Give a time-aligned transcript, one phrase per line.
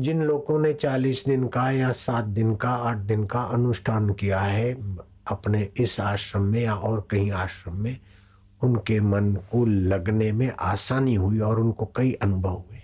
[0.00, 4.40] जिन लोगों ने चालीस दिन का या सात दिन का, आठ दिन का अनुष्ठान किया
[4.40, 8.00] है, अपने इस आश्रम में या और कहीं आश्रम में,
[8.62, 12.82] उनके मन को लगने में आसानी हुई और उनको कई अनुभव हुए।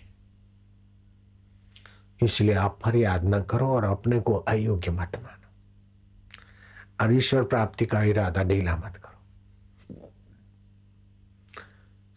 [2.23, 5.41] इसलिए आप फरियाद न करो और अपने को अयोग्य मत मानो।
[7.05, 9.10] और ईश्वर प्राप्ति का इरादा ढीला मत करो।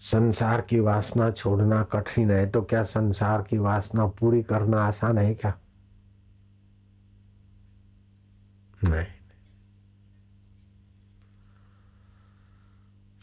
[0.03, 5.33] संसार की वासना छोड़ना कठिन है तो क्या संसार की वासना पूरी करना आसान है
[5.33, 5.53] क्या?
[8.83, 9.05] नहीं।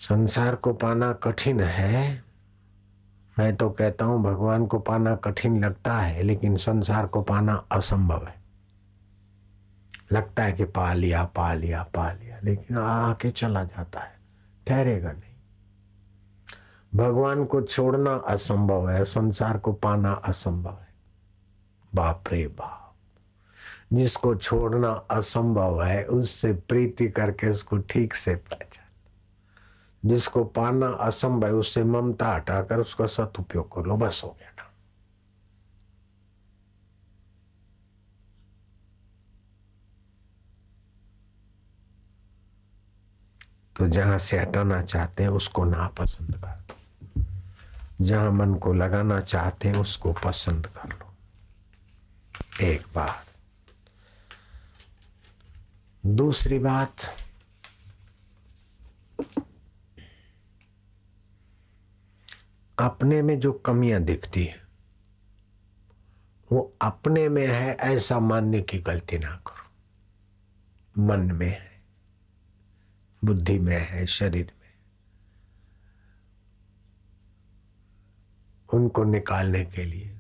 [0.01, 2.25] संसार को पाना कठिन है,
[3.39, 8.27] मैं तो कहता हूँ भगवान को पाना कठिन लगता है, लेकिन संसार को पाना असंभव
[8.27, 8.35] है।
[10.13, 14.19] लगता है कि पा लिया पा लिया पा लिया, लेकिन आके चला जाता है,
[14.67, 15.30] ठहरेगा नहीं।
[16.95, 20.89] भगवान को छोड़ना असंभव है, संसार को पाना असंभव है।
[21.95, 22.95] बाप रे बाप।
[23.93, 28.85] जिसको छोड़ना असंभव है, उससे प्रीति करके उसको ठीक से पहचान
[30.05, 34.73] जिसको पाना असंभव है, उससे ममता हटाकर उसका सदउपयोग कर लो बस हो गया काम।
[43.77, 46.60] तो जहाँ से हटाना चाहते हैं, उसको ना पसंद कर।
[48.01, 51.15] जहाँ मन को लगाना चाहते हैं, उसको पसंद कर लो।
[52.67, 53.27] एक बात।
[56.07, 56.97] दूसरी बात,
[62.79, 64.63] अपने में जो कमियाँ दिखती है,
[66.53, 69.61] वो अपने में है, ऐसा मानने की गलती ना करो।
[71.03, 71.83] मन में है,
[73.25, 74.53] बुद्धि में है, शरीर
[78.75, 80.17] उनको निकालने के लिए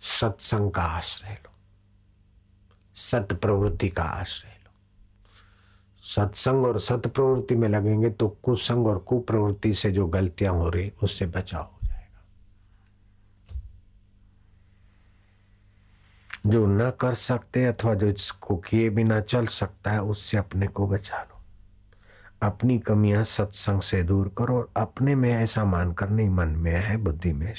[0.00, 1.52] सत्संग का आश्रय लो
[2.96, 4.72] सत प्रवृत्ति का आश्रय लो।
[6.04, 10.92] सत्संग और सत प्रवृत्ति में लगेंगे तो कुसंग और कुप्रवृत्ति से जो गलतियाँ हो रही,
[11.02, 12.22] उससे बचाव हो जाएगा।
[16.46, 20.86] जो न कर सकते अथवा जो इसको किए बिना चल सकता है, उससे अपने को
[20.86, 21.42] बचा लो।
[22.42, 26.96] अपनी कमियाँ सत्संग से दूर करो और अपने में ऐसा मानकर नहीं, मन में है,
[26.96, 27.54] बुद्धि में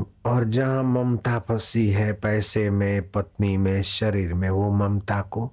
[0.00, 5.52] और जहाँ ममता फंसी है पैसे में, पत्नी में, शरीर में, वो ममता को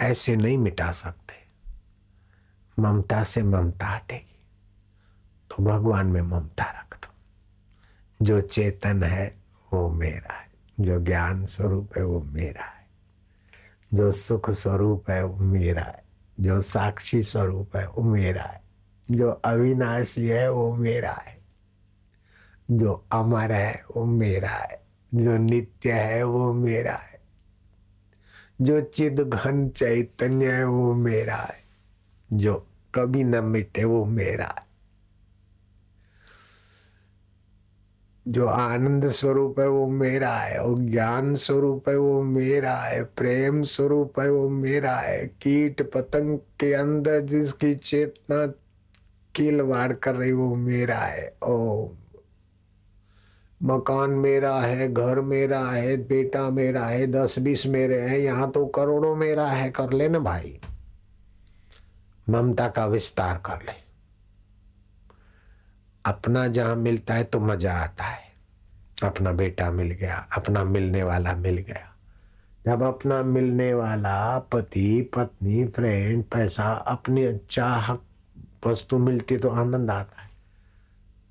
[0.00, 1.34] ऐसे नहीं मिटा सकते।
[2.78, 4.40] ममता से ममता हटेगी।
[5.50, 7.14] तो भगवान में ममता रख दो।
[8.22, 9.36] जो चेतन है,
[9.72, 10.48] वो मेरा है।
[10.80, 12.86] जो ज्ञान स्वरूप है, वो मेरा है।
[13.94, 16.04] जो सुख स्वरूप है, वो मेरा है।
[16.40, 18.62] जो साक्षी स्वरूप है, वो मेरा है।
[19.10, 21.33] जो अविनाशी है, वो मेरा है।
[22.70, 27.20] जो अमर है, वो मेरा है। जो नित्य है, वो मेरा है।
[28.60, 31.64] जो चिद घन चैतन्य है, वो मेरा है।
[32.32, 34.64] जो कभी न मिटे, वो मेरा है।
[38.28, 43.62] जो आनंद स्वरूप है, वो मेरा है। और ज्ञान स्वरूप है, वो मेरा है। प्रेम
[43.62, 48.46] स्वरूप है, वो मेरा है। कीट पतंग के अंदर जिसकी चेतना
[49.34, 52.03] किलवाड़ कर रही, वो मेरा है। ओम।
[53.62, 58.66] मकान मेरा है, घर मेरा है, बेटा मेरा है, दस बीस मेरे हैं, यहाँ तो
[58.66, 60.60] करोड़ों मेरा है, कर ले ना भाई।
[62.30, 63.84] ममता का विस्तार कर ले।
[66.06, 68.24] अपना जहाँ मिलता है तो मज़ा आता है।
[69.02, 71.90] अपना बेटा मिल गया, अपना मिलने वाला मिल गया।
[72.66, 77.92] जब अपना मिलने वाला पति, पत्नी फ्रेंड पैसा, अपनी चाह
[78.66, 80.23] वस्तु मिलती तो आनंद आता है।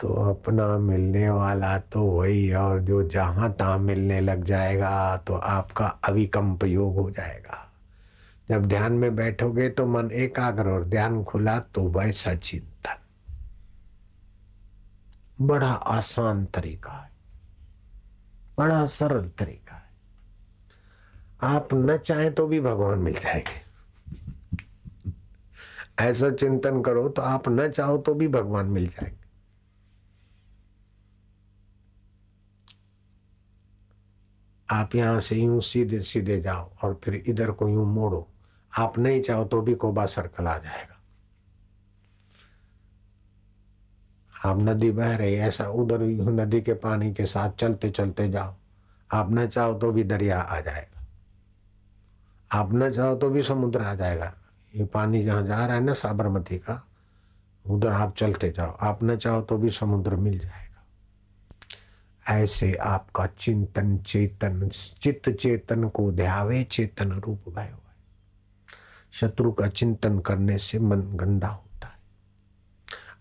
[0.03, 5.86] तो अपना मिलने वाला तो वही और जो जहाँ तहां मिलने लग जाएगा तो आपका
[6.03, 7.59] अविकम्प योग हो जाएगा।
[8.50, 13.00] जब ध्यान में बैठोगे तो मन एकाग्र और ध्यान खुला तो वैसा चिंतन।
[15.41, 17.09] बड़ा आसान तरीका है।
[18.59, 19.90] बड़ा सरल तरीका है।
[21.56, 23.61] आप न चाहें तो भी भगवान मिल जाएँगे।
[25.99, 29.22] ऐसा चिंतन करो तो आप न चाहो तो भी भगवान मिल जाएँगे।
[34.69, 38.27] आप यहाँ से यूँ सीधे सीधे जाओ और फिर इधर को यूँ मोड़ो।
[38.71, 40.99] आप नहीं चाहो तो भी कोबा सर्कल आ जाएगा।
[44.45, 46.01] आप नदी बह रही ऐसा उधर
[46.31, 48.55] नदी के पानी के साथ चलते चलते जाओ।
[49.11, 51.05] आप न चाहो तो भी दरिया आ जाएगा।
[52.51, 54.33] आप न चाहो तो भी समुद्र आ जाएगा।
[54.73, 56.81] ये पानी जहाँ जा रहा है ना साबरमती का,
[57.65, 60.62] उधर आप चलते जाओ। आप न चाहो तो भी समुद्र मिल जाएगा।
[62.29, 64.70] ऐसे आपका चिंतन चेतन,
[65.02, 67.79] चित्त चेतन को ध्यावे चेतन रूप भय हुआ
[69.11, 71.97] शत्रु का चिंतन करने से मन गंदा होता है।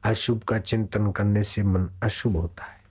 [0.04, 2.82] अशुभ का चिंतन करने से मन अशुभ होता है।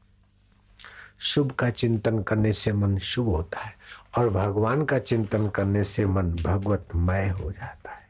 [1.19, 3.73] शुभ का चिंतन करने से मन शुभ होता है
[4.17, 8.07] और भगवान का चिंतन करने से मन भगवतमय हो जाता है।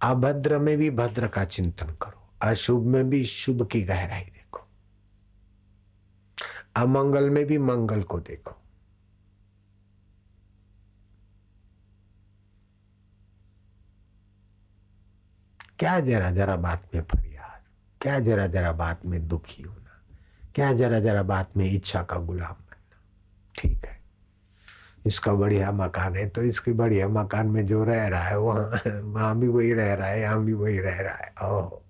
[0.00, 4.43] अभद्र में भी भद्र का चिंतन करो। अशुभ में भी शुभ की गहराई देखो।
[6.74, 8.56] अमंगल में भी मंगल को देखो।
[15.78, 17.62] क्या जरा जरा बात में फरियाद,
[18.00, 20.00] क्या जरा जरा बात में दुखी होना,
[20.54, 23.00] क्या जरा जरा बात में इच्छा का गुलाम बनना।
[23.54, 23.98] ठीक है।
[25.06, 29.38] इसका बढ़िया मकान है तो इसके बढ़िया मकान में जो रह रहा है, वहाँ वहाँ
[29.40, 31.80] भी वही रह रहा है, यहाँ भी वही रह रहा है। ओह,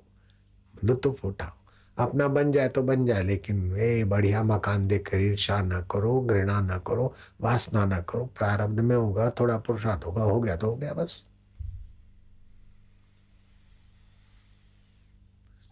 [0.74, 1.63] लुत्फ उठाओ।
[1.98, 6.60] अपना बन जाए तो बन जाए, लेकिन वे बढ़िया मकान देखकर ईर्षा न करो, घृणा
[6.60, 10.76] न करो, वासना न करो। प्रारब्ध में होगा, थोड़ा पुरुषार्थ होगा, हो गया तो हो
[10.76, 11.24] गया, बस।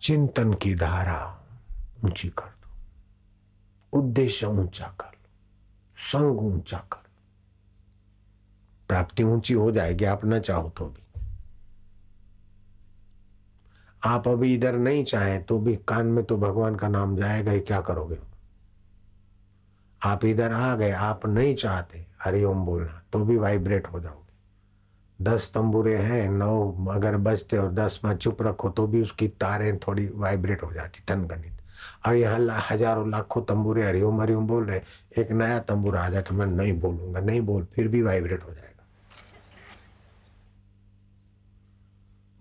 [0.03, 1.45] चिंतन की धारा
[2.05, 2.69] ऊँची कर दो।
[3.99, 5.29] उद्देश्य ऊँचा कर लो।
[5.95, 7.11] संग ऊँचा कर लो।
[8.89, 11.01] प्राप्ति ऊँची हो जाएगी, आप न चाहो तो भी।
[14.02, 17.60] आप अभी इधर नहीं चाहें तो भी कान में तो भगवान का नाम जाएगा ही,
[17.60, 18.19] क्या करोगे?
[20.00, 24.20] आप इधर आ गए, आप नहीं चाहते हरिओम बोलना तो भी वाइब्रेट हो जाओ
[25.19, 29.78] दस तंबूरे हैं, नौ अगर बजते और दस में चुप रखो तो भी उसकी तारें
[29.78, 31.60] थोड़ी वाइब्रेट हो जाती तन गणित
[32.06, 32.38] और यहाँ
[32.70, 34.81] हज़ारों, लाखों तंबूरे हरिओम हरिओम बोल रहे
[35.19, 38.62] एक नया तंबूरा आ जाके मैं नहीं बोलूँगा, नहीं बोल, फिर भी वाइब्रेट हो जाएगा।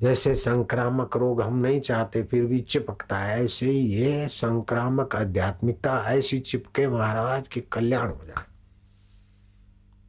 [0.01, 6.03] जैसे संक्रामक रोग हम नहीं चाहते, फिर भी चिपकता है। ऐसे ही ये संक्रामक आध्यात्मिकता
[6.07, 8.43] ऐसी चिपके महाराज की कल्याण हो जाए।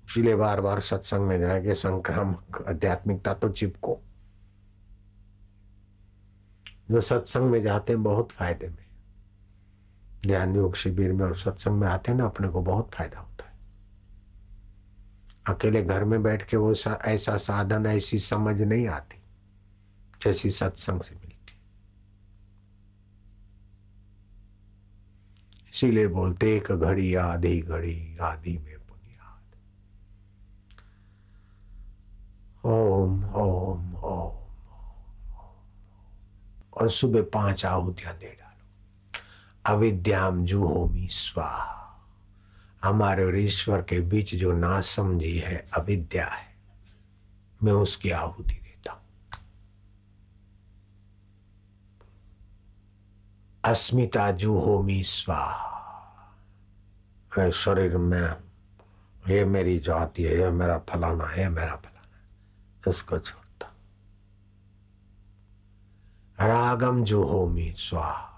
[0.04, 3.98] इसीलिए बार बार सत्संग में जाएँगे संक्रामक आध्यात्मिकता तो चिपको।
[6.90, 8.84] जो सत्संग में जाते हैं बहुत फ़ायदे में।
[10.22, 13.44] ज्ञान योग शिविर में और सत्संग में आते हैं ना, अपने को बहुत फ़ायदा होता
[13.44, 13.52] है।
[15.54, 16.74] अकेले घर में बैठ के वो
[17.04, 19.21] ऐसा साधन, ऐसी समझ नहीं आती।
[20.24, 21.54] जैसी सत्संग से मिलती।
[25.70, 28.72] इसीलिए बोलते, एक घड़ी आधी घड़ी, आधी में
[32.64, 34.36] ओम ओम ओम
[36.74, 41.78] और सुबह पाँच आहुतियाँ दे डालो। अविद्याम जुहोमी स्वाहा।
[42.84, 46.54] हमारे और ईश्वर के बीच जो ना समझी है, अविद्या है,
[47.62, 49.02] मैं उसकी आहुति देता हूँ
[53.64, 55.70] अस्मिता जुहोमी स्वाहा।
[57.50, 58.36] शरीर में,
[59.28, 63.66] ये मेरी जाति है ये मेरा फलाना है मेरा फलाना, इसको छोड़ता
[66.38, 68.28] रागम जो होमी स्वाहा।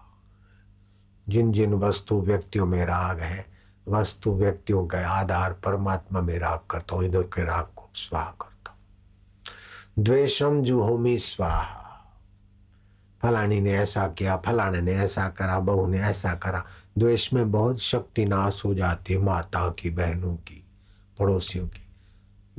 [1.28, 3.46] जिन जिन वस्तु व्यक्तियों में राग है,
[3.88, 8.70] वस्तु व्यक्तियों के आधार परमात्मा में राग करता हूँ, इधर के राग को स्वाह करता
[8.70, 11.83] हूँ। द्वेषम जो होमी स्वाहा।
[13.24, 16.64] फलानी ने ऐसा किया, फलाने ने ऐसा करा, बहू ने ऐसा करा।
[16.98, 20.64] द्वेष में बहुत शक्ति नाश हो जाती है माता की, बहनों की,
[21.18, 21.86] पड़ोसियों की।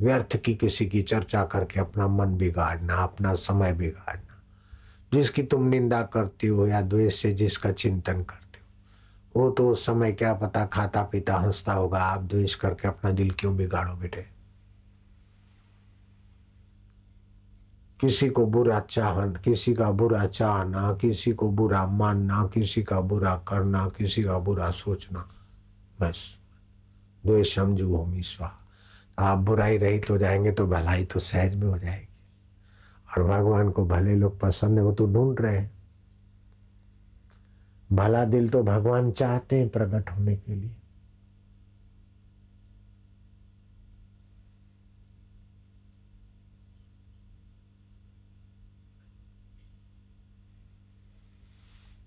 [0.00, 4.42] व्यर्थ की किसी की चर्चा करके अपना मन बिगाड़ना, अपना समय बिगाड़ना।
[5.14, 9.86] जिसकी तुम निंदा करती हो या द्वेष से जिसका चिंतन करते हो, वो तो उस
[9.86, 14.35] समय क्या पता खाता पीता हंसता होगा, आप द्वेष करके अपना दिल क्यों बिगाड़ो बेटे?
[18.00, 23.36] किसी को बुरा चाहन, किसी का बुरा चाहना, किसी को बुरा मानना, किसी का बुरा
[23.48, 25.28] करना, किसी का बुरा सोचना।
[26.00, 26.38] बस।
[27.26, 28.52] द्वेष समझू होमी स्वाहा
[29.18, 32.08] आप बुराई रहित हो जाएँगे तो भलाई तो सहज में हो जाएगी।
[33.16, 35.70] और भगवान को भले लोग पसंद है, वो तो ढूंढ रहे हैं।
[37.92, 40.75] भला दिल तो भगवान चाहते हैं प्रकट होने के लिए।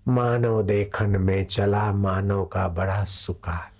[0.09, 3.77] मानव देखन में चला मानव का बड़ा सुकाल।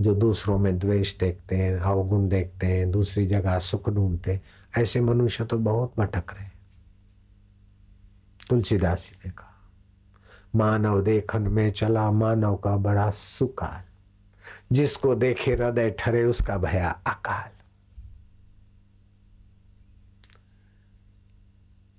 [0.00, 4.40] जो दूसरों में द्वेष देखते हैं अवगुण देखते हैं, दूसरी जगह सुख ढूंढते
[4.78, 6.48] ऐसे मनुष्य तो बहुत भटक रहे
[8.50, 9.54] तुलसीदास जी ने कहा,
[10.54, 13.82] मानव देखन में चला मानव का बड़ा सुकाल।
[14.72, 17.57] जिसको देखे हृदय ठरे उसका भया अकाल।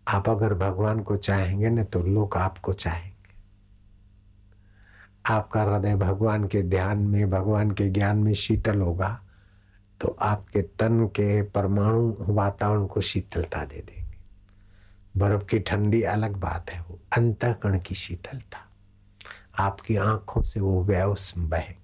[0.09, 3.09] आप अगर भगवान को चाहेंगे ना तो लोग आपको चाहेंगे।
[5.25, 9.21] आपका हृदय भगवान के ध्यान में, भगवान के ज्ञान में शीतल होगा
[10.01, 14.17] तो आपके तन के परमाणु वातावरण को शीतलता दे देंगे।
[15.17, 18.65] बर्फ़ की ठंडी अलग बात है, वो अंतकण की शीतलता।
[19.59, 21.77] आपकी आँखों से वो व्यव बहेंगे।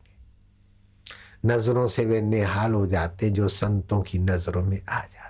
[1.46, 5.25] नज़रों से वे निहाल हो जाते जो संतों की नज़रों में आ जाते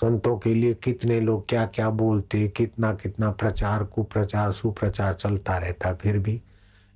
[0.00, 5.92] संतों के लिए कितने लोग क्या क्या बोलते कितना कितना प्रचार, कुप्रचार, सुप्रचार चलता रहता
[5.94, 6.40] फिर भी।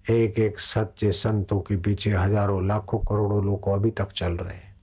[0.04, 4.74] एक एक सच्चे संतों के पीछे हज़ारों, लाखों, करोड़ों लोग अभी तक चल रहे हैं।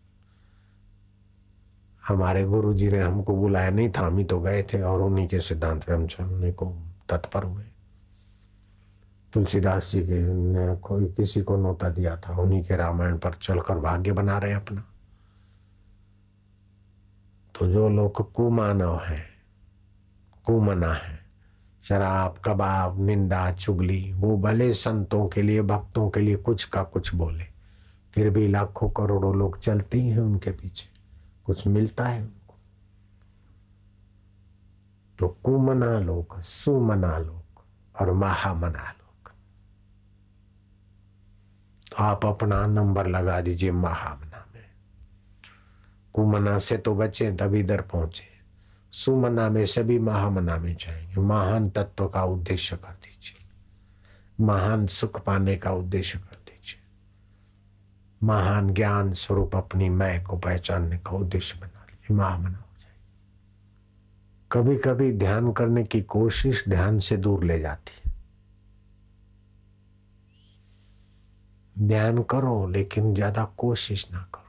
[2.08, 5.28] हमारे गुरु जी ने हमको बुलाया नहीं था, हम ही तो गए थे और उन्हीं
[5.28, 6.66] के सिद्धांत पे हम चलने को
[7.10, 7.64] तत्पर हुए।
[9.34, 13.80] तुलसीदास जी के ने कोई किसी को नोता दिया था, उन्हीं के रामायण पर चलकर
[13.80, 14.84] भाग्य बना रहे अपना।
[17.62, 19.26] तो जो लोग कुमानव है,
[20.46, 21.20] कुमना है,
[21.84, 27.16] शराब, कबाब, निंदा, चुगली, वो भले संतों के लिए, भक्तों के लिए कुछ का कुछ
[27.16, 27.44] बोले,
[28.14, 30.90] फिर भी लाखों करोड़ों लोग चलते ही हैं उनके पीछे।
[31.46, 32.56] कुछ मिलता है उनको।
[35.20, 37.62] तो कुमना लोग, सुमना लोग
[38.00, 39.32] और महामना लोग।
[41.92, 44.31] तो आप अपना नंबर लगा दीजिए महामना।
[46.14, 48.24] कुमना से तो बचे तभी इधर पहुँचे।
[48.92, 55.56] सुमना में सभी महामना में जाएँगे। महान तत्व का उद्देश्य कर दीजिए। महान सुख पाने
[55.56, 56.80] का उद्देश्य कर दीजिए।
[58.24, 62.94] महान ज्ञान स्वरूप अपनी मैं को पहचानने का उद्देश्य बना लीजिए। महामना हो जाए
[64.52, 68.02] कभी कभी ध्यान करने की कोशिश ध्यान से दूर ले जाती है।
[71.88, 74.41] ध्यान करो, लेकिन ज़्यादा कोशिश ना करो।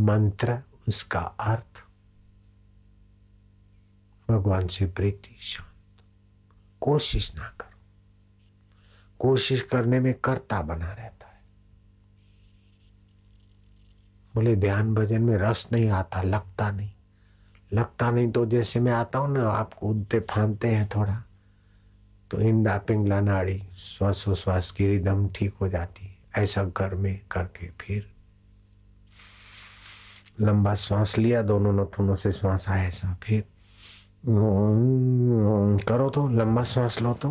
[0.00, 1.84] मंत्र, उसका अर्थ,
[4.30, 6.04] भगवान से प्रीति, शांत।
[6.80, 7.78] कोशिश ना करो।
[9.18, 11.40] कोशिश करने में कर्ता बना रहता है।
[14.34, 16.90] बोले, ध्यान भजन में रस नहीं आता, लगता नहीं।
[17.72, 21.24] लगता नहीं तो जैसे मैं आता हूँ ना आप कूदते फांदते हैं थोड़ा।
[22.30, 27.70] तो इंडा पिंगला नाड़ी, श्वासोश्वास की रिदम ठीक हो जाती है। ऐसा घर में करके
[27.80, 28.17] फिर
[30.40, 33.44] लंबा श्वास लिया, दोनों नथुनों से श्वास आया ऐसा, फिर
[35.84, 37.30] करो तो लंबा श्वास लो तो।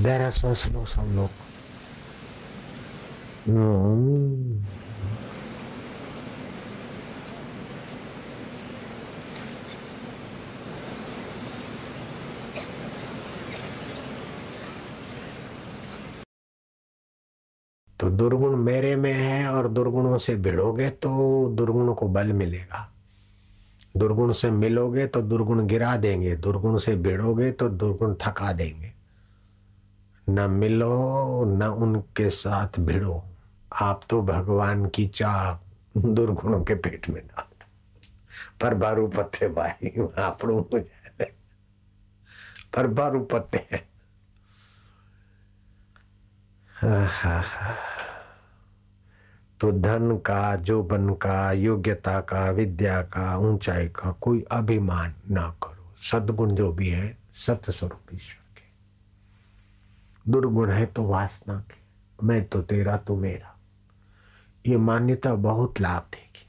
[0.00, 1.30] गहरा श्वास लो सब लोग।
[18.12, 22.88] दुर्गुण मेरे में है और दुर्गुणों से भिड़ोगे तो दुर्गुण को बल मिलेगा।
[23.96, 28.92] दुर्गुण से मिलोगे तो दुर्गुण गिरा देंगे, दुर्गुण से भिड़ोगे तो दुर्गुण थका देंगे।
[30.26, 33.22] न मिलो, न उनके साथ भिड़ो,
[33.72, 35.54] आप तो भगवान की चाह
[35.98, 37.44] दुर्गुणों के पेट में डाल
[38.60, 40.38] पर बारू पत्ते भाई आप
[42.74, 43.58] पर बारू पत्ते
[46.76, 47.74] हा। हा हा
[49.62, 55.94] तो धन का, जोबन का, योग्यता का, विद्या का, ऊंचाई का कोई अभिमान ना करो।
[56.02, 61.82] सदगुण जो भी है सत्य स्वरूप ईश्वर के। दुर्गुण है तो वासना के।
[62.26, 63.58] मैं तो तेरा, तू मेरा।
[64.66, 66.46] ये मान्यता बहुत लाभ देगी,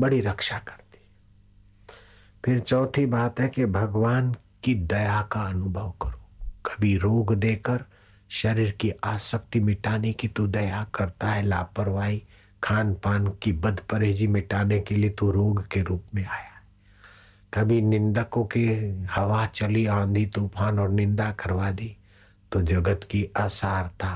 [0.00, 0.84] बड़ी रक्षा करती
[2.44, 7.84] फिर चौथी बात है कि भगवान की दया का अनुभव करो। कभी रोग देकर
[8.30, 12.22] शरीर की आसक्ति मिटाने की तू दया करता है, लापरवाही
[12.62, 16.46] खान पान की बद परहेजी मिटाने के लिए तू रोग के रूप में आया
[17.52, 18.66] कभी निंदकों की
[19.10, 21.96] हवा चली, आंधी तूफ़ान और निंदा करवा दी
[22.52, 24.10] तो जगत की असारता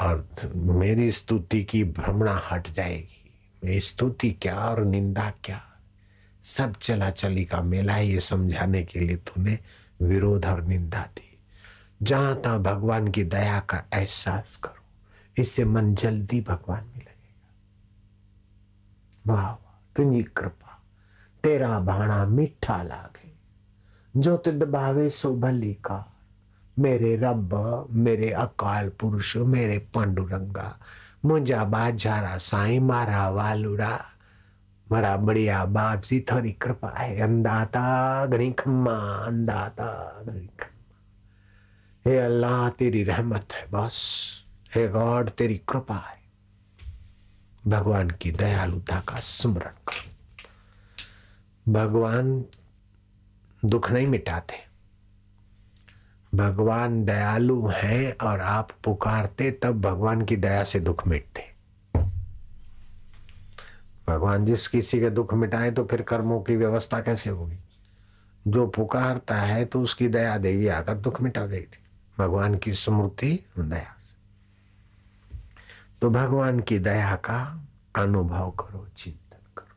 [0.00, 3.30] और मेरी स्तुति की भ्रमणा हट जाएगी।
[3.62, 5.60] मेरी स्तुति क्या और निंदा क्या?
[6.44, 9.58] सब चला चली का मेला है, ये समझाने के लिए तूने
[10.02, 11.25] विरोध और निंदा दी।
[12.02, 14.82] जहाँ तहां भगवान की दया का एहसास करो,
[15.38, 17.14] इससे मन जल्दी भगवान में लगेगा
[19.24, 19.52] वाह,
[19.96, 20.80] तुझी कृपा,
[21.44, 23.32] तेरा भाणा मीठा लागे।
[24.14, 26.04] जो तिद भावे सो भली का
[26.76, 27.54] मेरे रब,
[27.90, 30.76] मेरे अकाल पुरुष, मेरे पांडुरंगा,
[31.24, 33.98] मुंजा बाजारा साईं, मारा वालुड़ा
[34.86, 39.88] मारा बढ़िया बाप जी थोड़ी कृपा है अंदाता घणी खम्मा अंदाता
[40.22, 40.75] घणी खम्मा।
[42.06, 43.96] हे अल्लाह, तेरी रहमत है बस।
[44.74, 46.18] हे गॉड, तेरी कृपा है।
[47.66, 50.12] भगवान की दयालुता का स्मरण करो।
[51.72, 52.44] भगवान
[53.64, 54.54] दुख नहीं मिटाते।
[56.34, 61.54] भगवान दयालु है और आप पुकारते, तब भगवान की दया से दुख मिटते।
[64.08, 67.58] भगवान जिस किसी के दुख मिटाए तो फिर कर्मों की व्यवस्था कैसे होगी?
[68.48, 71.82] जो पुकारता है तो उसकी दया देवी आकर दुख मिटा देगी।
[72.18, 73.94] भगवान की स्मृति दया
[76.02, 77.38] तो भगवान की दया का
[77.96, 79.74] अनुभव करो, चिंतन करो।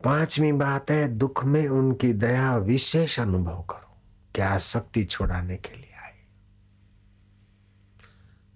[0.00, 3.96] पांचवी बात है, दुख में उनकी दया विशेष अनुभव करो।
[4.34, 6.14] क्या शक्ति छुड़ाने के लिए आए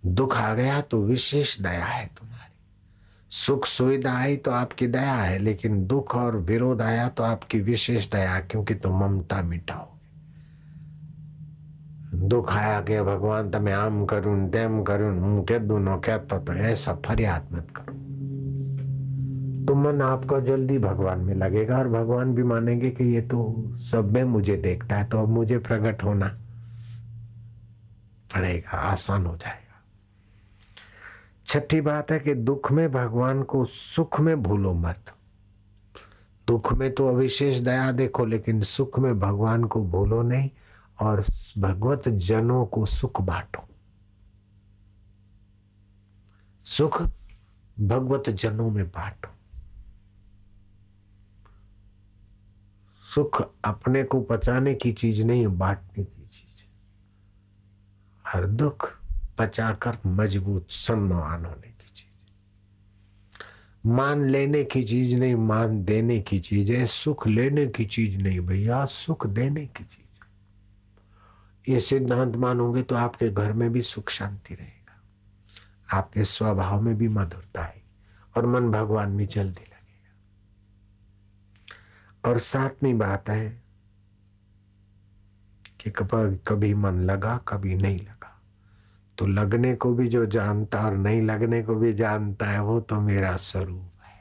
[0.03, 2.55] दुख आ गया तो विशेष दया है तुम्हारी।
[3.31, 8.11] सुख सुविधा आई तो आपकी दया है, लेकिन दुख और विरोध आया तो आपकी विशेष
[8.11, 9.96] दया, क्योंकि तुम ममता मिटाओगे
[12.24, 16.94] दुख आया કે ભગવાન તમે આમ કર્યું તેમ કર્યું હું કીધું ન કહેતો तो ऐसा
[17.06, 17.94] फरियाद मत करो
[19.66, 23.40] तो मन आपका जल्दी भगवान में लगेगा और भगवान भी मानेंगे कि ये तो
[23.92, 26.28] सब में मुझे देखता है तो अब मुझे प्रकट होना
[28.36, 29.80] पड़ेगा आसान हो जाएगा
[31.48, 35.14] छठी बात है कि दुख में भगवान को सुख में भूलो मत
[36.48, 40.50] दुख में तो अविशेष दया देखो लेकिन सुख में भगवान को भूलो नहीं
[41.01, 41.25] और
[41.59, 43.69] भगवत जनों को सुख बांटो।
[46.65, 47.03] सुख
[47.81, 49.29] भगवत जनों में बांटो।
[53.15, 56.65] सुख अपने को पचाने की चीज़ नहीं, बांटने की चीज़।
[58.27, 58.99] हर दुख
[59.39, 62.27] पचाकर मज़बूत सम्मान होने की चीज़।
[63.89, 68.41] मान लेने की चीज़ नहीं, मान देने की चीज़ है, सुख लेने की चीज़ नहीं
[68.41, 70.06] भैया, सुख देने की चीज़।
[71.69, 77.09] ये सिद्धांत मानोगे तो आपके घर में भी सुख शांति रहेगा। आपके स्वभाव में भी
[77.09, 77.83] मधुरता आएगी
[78.37, 79.73] और मन भगवान में जल्दी लगेगा।
[82.31, 83.49] और सातवीं बात है
[85.81, 88.15] कि कभी मन लगा, कभी नहीं लगा।
[89.19, 93.01] तो लगने को भी जो जानता और नहीं लगने को भी जानता है, वो तो
[93.01, 94.15] मेरा स्वरूप है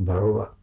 [0.00, 0.56] भगवान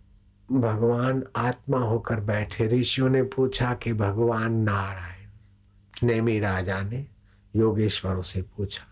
[0.62, 7.08] भगवान आत्मा होकर बैठे। ऋषियों ने पूछा कि भगवान नारायण। नेमी राजा ने
[7.56, 8.84] योगेश्वरों से पूछा,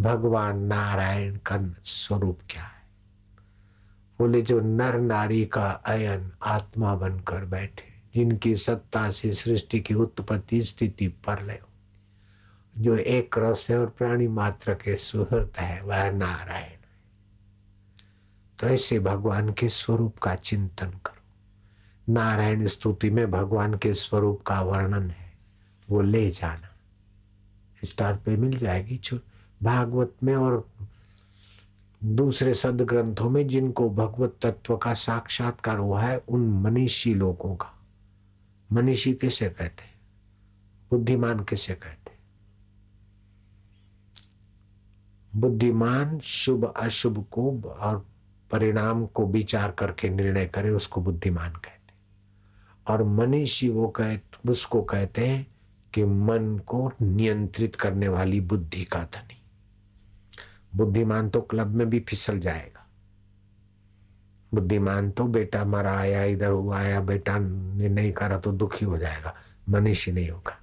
[0.00, 2.82] भगवान नारायण का स्वरूप क्या है?
[4.18, 10.62] बोले, जो नर नारी का अयन आत्मा बनकर बैठे, जिनकी सत्ता से सृष्टि की उत्पत्ति
[10.64, 11.58] स्थिति पर ले
[12.78, 16.77] जो एक रस है और प्राणी मात्र के सुहृत है, वह नारायण
[18.60, 24.62] तो ऐसे भगवान के स्वरूप का चिंतन करो। नारायण स्तुति में भगवान के स्वरूप का
[24.62, 25.32] वर्णन है,
[25.90, 26.76] वो ले जाना।
[27.84, 29.00] स्टार पे मिल जाएगी
[29.62, 30.68] भागवत में और
[32.04, 37.78] दूसरे सद ग्रंथों में जिनको भगवत तत्व का साक्षात्कार हुआ है, उन मनीषी लोगों का।
[38.72, 40.00] मनीषी किसे कहते हैं?
[40.90, 42.08] बुद्धिमान किसे कहते
[45.34, 48.06] बुद्धिमान शुभ अशुभ को और
[48.50, 51.92] परिणाम को विचार करके निर्णय करे, उसको बुद्धिमान कहते
[52.86, 55.46] और मनीषी वो कह उसको कहते हैं
[55.94, 59.42] कि मन को नियंत्रित करने वाली बुद्धि का धनी।
[60.74, 62.86] बुद्धिमान तो क्लब में भी फिसल जाएगा।
[64.54, 68.98] बुद्धिमान तो बेटा मरा आया, इधर हुआ आया, बेटा ने नहीं करा तो दुखी हो
[68.98, 69.34] जाएगा।
[69.68, 70.58] मनीषी नहीं होगा।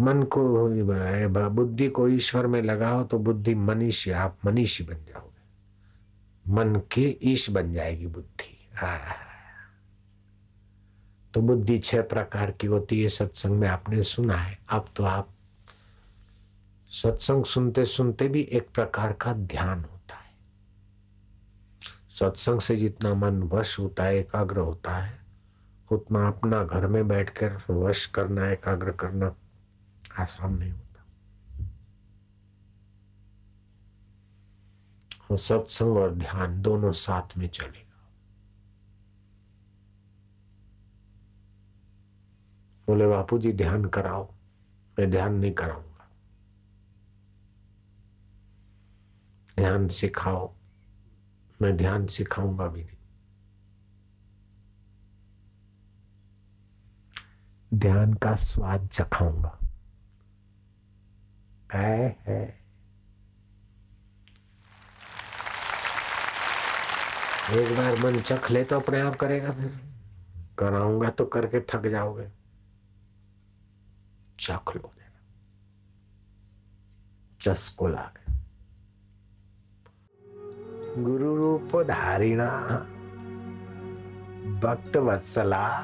[0.00, 6.80] मन को बुद्धि को ईश्वर में लगाओ तो बुद्धि मनीषी, आप मनीषी बन जाओगे। मन
[6.92, 8.56] के ईश बन जाएगी बुद्धि।
[11.34, 15.28] तो बुद्धि छह प्रकार की होती है, सत्संग में आपने सुना है। अब तो आप
[16.90, 20.32] सत्संग सुनते सुनते भी एक प्रकार का ध्यान होता है।
[22.20, 25.18] सत्संग से जितना मन वश होता है, एकाग्र होता है,
[25.92, 29.34] उतना अपना घर में बैठकर वश करना, एकाग्र करना
[30.18, 30.86] आसान नहीं होता।
[35.30, 38.08] और सत्संग और ध्यान दोनों साथ में चलेगा।
[42.86, 44.34] बोले बापू जी ध्यान कराओ।
[44.98, 46.10] मैं ध्यान नहीं कराऊँगा।
[49.56, 50.54] ध्यान सिखाओ।
[51.62, 52.96] मैं ध्यान सिखाऊँगा भी नहीं।
[57.74, 59.58] ध्यान का स्वाद चखाऊँगा
[61.72, 62.60] है है।
[67.50, 69.80] एक बार मन चख ले तो अपने आप करेगा फिर।
[70.58, 72.28] कराऊँगा तो करके थक जाओगे।
[74.40, 75.20] चख लो देना।
[77.40, 78.32] चस्को लागे।
[81.02, 82.46] गुरु रूप धारिणा,
[84.60, 85.80] भक्त वत्सला।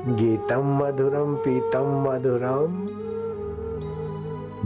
[0.00, 2.76] गीतम मधुरम पीतम मधुरम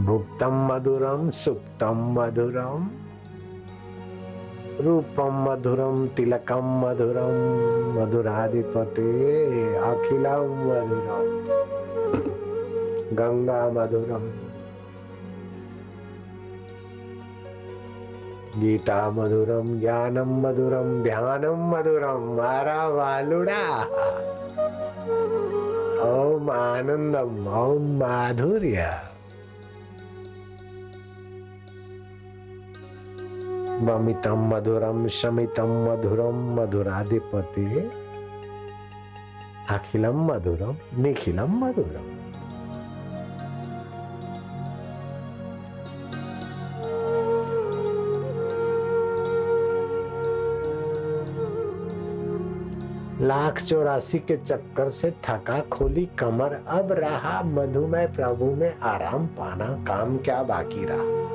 [0.05, 2.87] भुक्तम मधुरम सुप्तम मधुरम
[4.81, 7.35] रूपम मधुरम तिलकम मधुरम
[7.97, 9.09] मधुराधिपते
[9.89, 11.27] अखिलम मधुरम
[13.19, 14.31] गंगा मधुरम
[18.59, 23.63] गीता मधुरम ज्ञानम मधुरम ध्यानम मधुरम मारा वालुड़ा।
[26.05, 28.87] ओम आनंदम ओम माधुर्य
[33.85, 37.65] ममितम मधुरम शमितम मधुरम मधुराधिपति
[39.75, 42.14] अखिलम मधुरम निखिलम मधुरम
[53.25, 59.65] लाख चौरासी के चक्कर से थका खोली कमर। अब रहा मधुमय प्रभु में आराम पाना,
[59.65, 61.25] काम क्या बाकी रहा?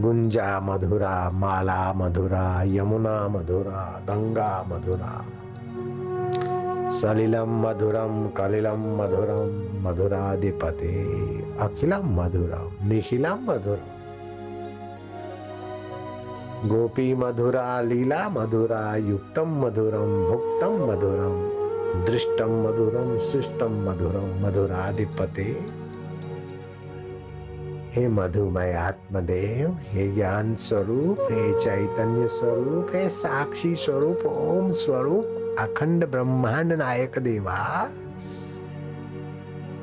[0.00, 5.24] गुंजा मधुरा, माला मधुरा, यमुना मधुरा, गंगा मधुरा।
[6.88, 13.90] सलिलम मधुरम, कलिलम मधुरम, मधुराधिपते। अखिलम मधुरम निखिलम मधुरम
[16.68, 25.60] गोपी मधुरा, लीला मधुरा युक्तम मधुरम भुक्तम मधुरम दृष्टम मधुरम सुष्टम मधुरम मधुराधिपते।
[27.92, 36.06] हे मधुमय आत्मदेव, हे ज्ञान स्वरूप, हे चैतन्य स्वरूप, हे साक्षी स्वरूप, ओम स्वरूप, अखंड
[36.06, 37.88] ब्रह्मांड नायक देवा।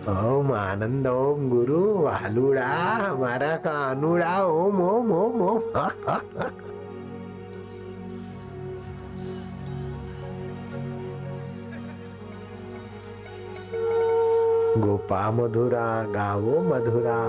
[0.07, 2.67] ओम आनंद ओम गुरु वालुड़ा
[2.99, 5.59] हमारा कानुड़ा ओम ओम ओम ओम
[14.79, 15.85] गोपा मधुरा
[16.15, 17.19] गावो मधुरा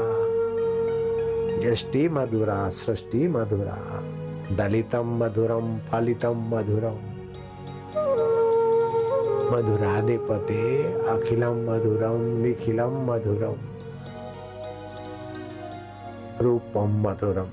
[1.66, 3.78] यष्टि मधुरा सृष्टि मधुरा
[4.56, 7.09] दलितम मधुरम फलितम मधुरम
[9.50, 10.62] मधुराधिपते
[11.10, 13.56] अखिलम मधुरम निखिलम मधुरम
[16.40, 17.48] रूपम मधुरम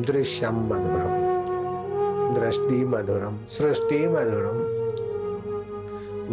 [0.00, 4.60] दृश्यम मधुरम दृष्टि मधुरम सृष्टि मधुरम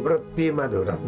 [0.03, 1.07] वृत्ति मधुरम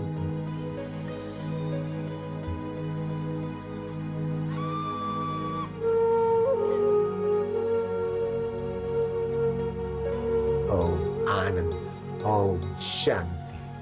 [10.77, 13.40] ओम आनंद ओम शांति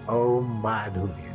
[0.10, 1.28] ओम माधुर्य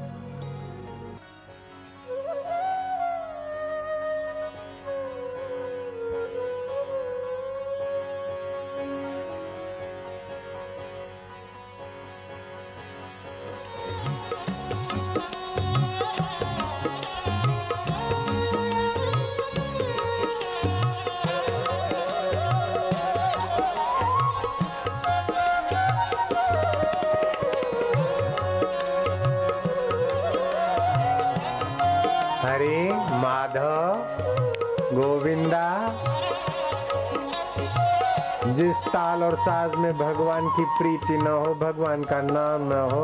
[38.64, 43.03] जिस ताल और साज में भगवान की प्रीति न हो, भगवान का नाम न हो,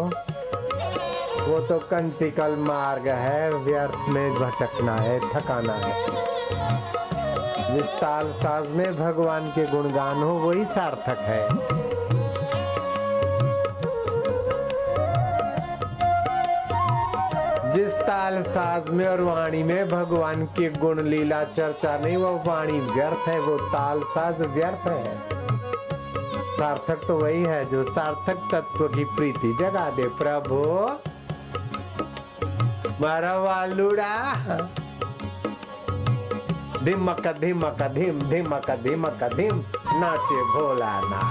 [1.47, 6.05] वो तो कंटिकल मार्ग है, व्यर्थ में भटकना है, थकाना है।
[7.75, 11.49] जिस ताल साज में भगवान के गुणगान हो, वही सार्थक है।
[17.75, 22.81] जिस ताल साज में और वाणी में भगवान की गुण, लीला, चर्चा नहीं, वो वाणी
[22.81, 25.40] व्यर्थ है, वो ताल साज व्यर्थ है।
[26.61, 30.59] सार्थक तो वही है जो सार्थक तत्व की प्रीति जगा दे प्रभु।
[33.03, 34.11] मारा वालुड़ा
[36.85, 39.63] धीमक धीमक, धीम, धीमक धीमक, धीम,
[39.95, 41.23] नाचे भोला ना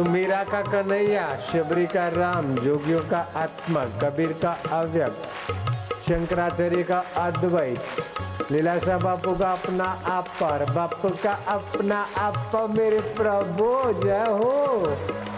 [0.00, 5.52] तू मीरा का कन्हैया, शबरी का राम, जोगियों का आत्मा, कबीर का अव्यक्त
[6.08, 13.68] शंकराचार्य का अद्वैत लीलाशाह बापू का अपना आप पर बापू का अपना आप, मेरे प्रभु,
[14.00, 15.29] जय हो।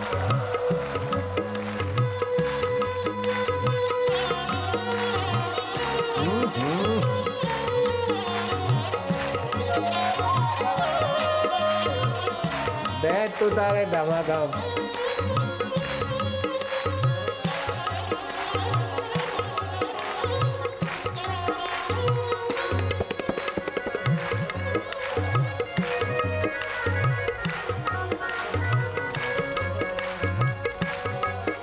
[13.42, 14.50] बैठ उतारे धमाधम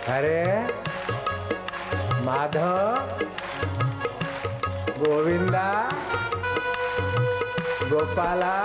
[0.09, 0.43] अरे
[2.25, 3.07] माधव
[4.99, 5.69] गोविंदा
[7.91, 8.55] गोपाला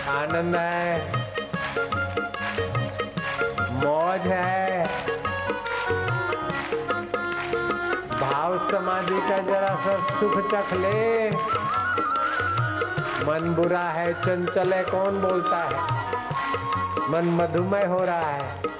[0.08, 1.12] आनंद है।
[3.72, 4.86] मौज है।
[8.20, 11.30] भाव समाधि का जरा सा सुख चख ले।
[13.26, 16.01] मन बुरा है, चंचल है, कौन बोलता है?
[17.10, 18.71] मन मधुमय हो रहा है।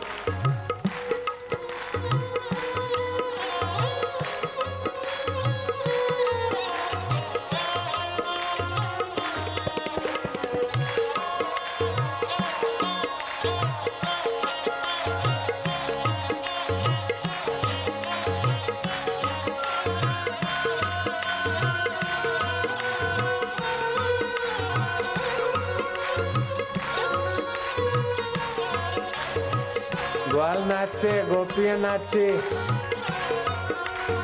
[30.64, 32.42] नाचे, गोपियाँ नाची।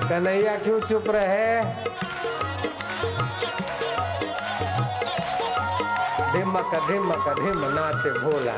[0.09, 1.61] कन्हैया क्यों चुप रहे?
[6.33, 8.57] धिमक धिमक धिम नाचे भोला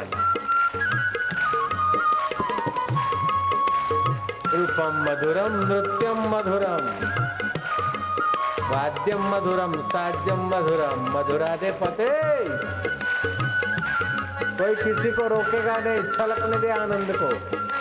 [4.55, 6.85] रूपम मधुरम, नृत्यम मधुरम।
[8.71, 12.11] वाद्यम मधुरम साध्यम मधुरम। मधुरा दे पते।
[14.61, 17.80] कोई किसी को रोकेगा नहीं छलकने दे आनंद को।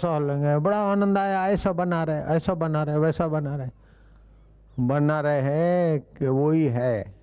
[0.00, 3.68] ऐसा लेंगे बड़ा आनंद आया, ऐसा बना रहे, ऐसा बना रहे, वैसा बना रहे।
[4.80, 7.14] बना रहे हैं कि वही है।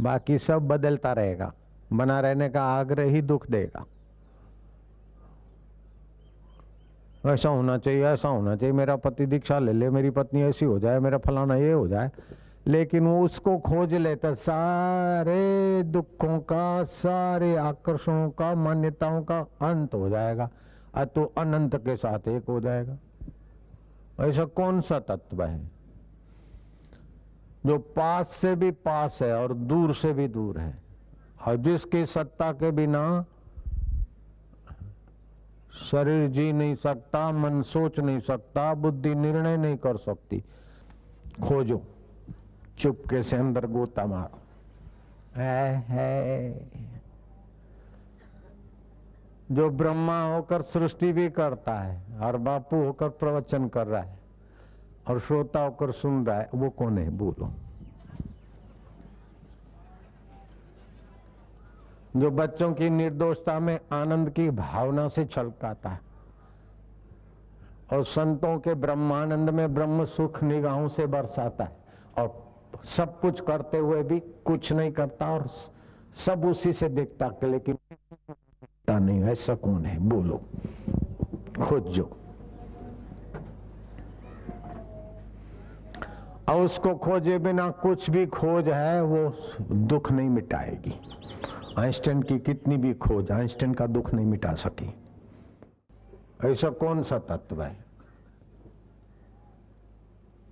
[0.00, 1.52] बाकी सब बदलता रहेगा।
[1.92, 3.86] बना रहने का आग्रह ही दुख देगा।
[7.32, 10.78] ऐसा होना चाहिए, ऐसा होना चाहिए। मेरा पति दीक्षा ले ले, मेरी पत्नी ऐसी हो
[10.78, 12.10] जाए, मेरा फलाना ये हो जाए।
[12.66, 20.08] लेकिन वो उसको खोज लेता, सारे दुखों का, सारे आकर्षणों का, मान्यताओं का अंत हो
[20.08, 20.50] जाएगा।
[21.04, 22.96] तो अनंत के साथ एक हो जाएगा।
[24.20, 25.70] ऐसा कौन सा तत्व है?
[27.66, 30.78] जो पास से भी पास है और दूर से भी दूर है।
[31.46, 33.24] और जिसकी सत्ता के बिना
[35.90, 40.44] शरीर जी नहीं सकता मन सोच नहीं सकता बुद्धि निर्णय नहीं कर सकती।
[41.42, 41.82] खोजो
[42.78, 44.38] चुपके से अंदर गोता मारो।
[45.40, 46.66] है, है।
[49.52, 54.18] जो ब्रह्मा होकर सृष्टि भी करता है, और बापू होकर प्रवचन कर रहा है,
[55.08, 57.10] और श्रोता होकर सुन रहा है, वो कौन है?
[57.10, 57.50] बोलो।
[62.16, 66.00] जो बच्चों की निर्दोषता में आनंद की भावना से छलकाता है,
[67.92, 71.76] और संतों के ब्रह्मानंद में ब्रह्म सुख निगाहों से बरसाता है,
[72.18, 72.46] और
[72.84, 75.48] सब कुछ करते हुए भी कुछ नहीं करता, और
[76.16, 77.72] सब उसी से देखता कि
[78.90, 80.40] लेकिन नहीं ऐसा कौन है। बोलो।
[81.66, 82.10] खोजो
[86.48, 89.32] और उसको खोजे बिना कुछ भी खोज है, वो
[89.72, 90.94] दुख नहीं मिटाएगी।
[91.78, 94.94] आइंस्टाइन की कितनी भी खोज आइंस्टाइन का दुख नहीं मिटा सकी।
[96.44, 97.76] ऐसा कौन सा तत्व है?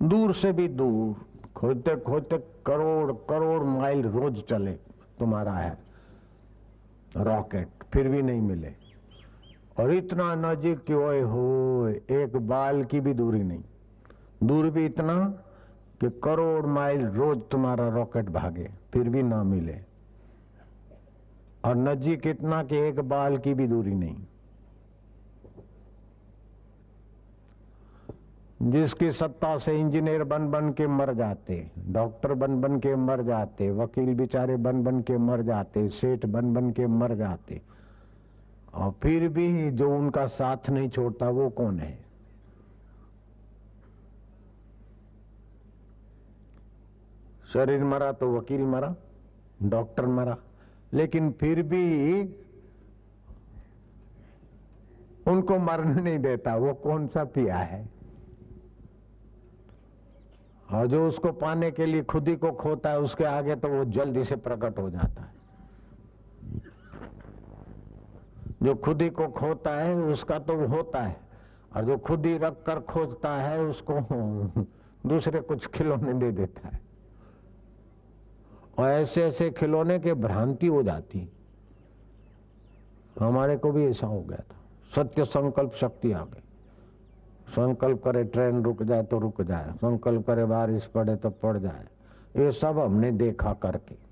[0.03, 1.15] दूर से भी दूर,
[1.55, 4.73] खोजते खोजते करोड़ करोड़ माइल रोज चले,
[5.19, 5.77] तुम्हारा है।
[7.17, 8.73] रॉकेट। फिर भी नहीं मिले।
[9.79, 13.63] और इतना नजीक कि ओए हो एक बाल की भी दूरी नहीं।
[14.43, 15.25] दूर भी इतना
[16.01, 19.75] कि करोड़ माइल रोज तुम्हारा रॉकेट भागे, फिर भी ना मिले।
[21.65, 24.25] और नजीक इतना कि एक बाल की भी दूरी नहीं।
[28.61, 33.71] जिसकी सत्ता से इंजीनियर बन बन के मर जाते, डॉक्टर बन बन के मर जाते,
[33.71, 37.74] वकील बेचारे बन बन के मर जाते, सेठ बन बन के मर जाते
[38.75, 42.05] और फिर भी जो उनका साथ नहीं छोड़ता, वो कौन है?
[47.53, 48.95] शरीर मरा तो वकील मरा,
[49.63, 50.37] डॉक्टर मरा,
[50.93, 52.23] लेकिन फिर भी
[55.27, 57.89] उनको मरने नहीं देता, वो कौन सा पिया है?
[60.71, 63.85] और जो उसको पाने के लिए खुद ही को खोता है, उसके आगे तो वो
[63.85, 65.34] जल्दी से प्रकट हो जाता है।
[68.63, 71.17] जो खुद ही को खोता है, उसका तो होता है।
[71.75, 73.93] और जो खुद ही रख कर खोजता है, उसको
[75.09, 76.81] दूसरे कुछ खिलौने दे देता है।
[78.77, 81.31] और ऐसे ऐसे खिलौने के भ्रांति हो जाती।
[83.19, 84.55] हमारे को भी ऐसा हो गया था।
[84.95, 86.41] सत्य संकल्प शक्ति आ गई।
[87.49, 91.85] संकल्प करे ट्रेन रुक जाए तो रुक जाए। संकल्प करे बारिश पड़े तो पड़ जाए।
[92.37, 94.04] ये सब हमने देखा करके।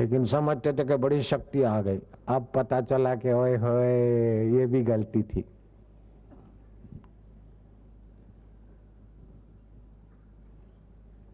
[0.00, 4.66] लेकिन समझते थे कि बड़ी शक्ति आ गई। अब पता चला कि ओए होए, ये
[4.66, 5.44] भी गलती थी।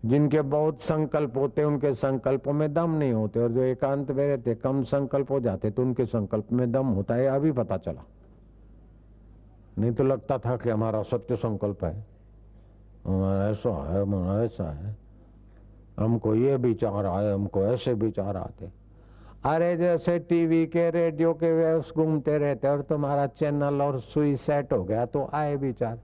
[0.05, 4.55] जिनके बहुत संकल्प होते, उनके संकल्पों में दम नहीं होते, और जो एकांत में रहते,
[4.55, 8.05] कम संकल्प हो जाते तो उनके संकल्प में दम होता है, अभी पता चला।
[9.79, 12.07] नहीं तो लगता था कि हमारा सत्य संकल्प है।
[13.07, 15.05] हमारा ऐसा है, हमारा ऐसा है।
[15.98, 18.68] हमको ये विचार आए, हमको ऐसे विचार आते।
[19.44, 24.72] अरे जैसे टीवी के, रेडियो के व्यवस्थ घूमते रहते, और तुम्हारा चैनल और सुई सेट
[24.72, 25.98] हो गया तो आए विचार।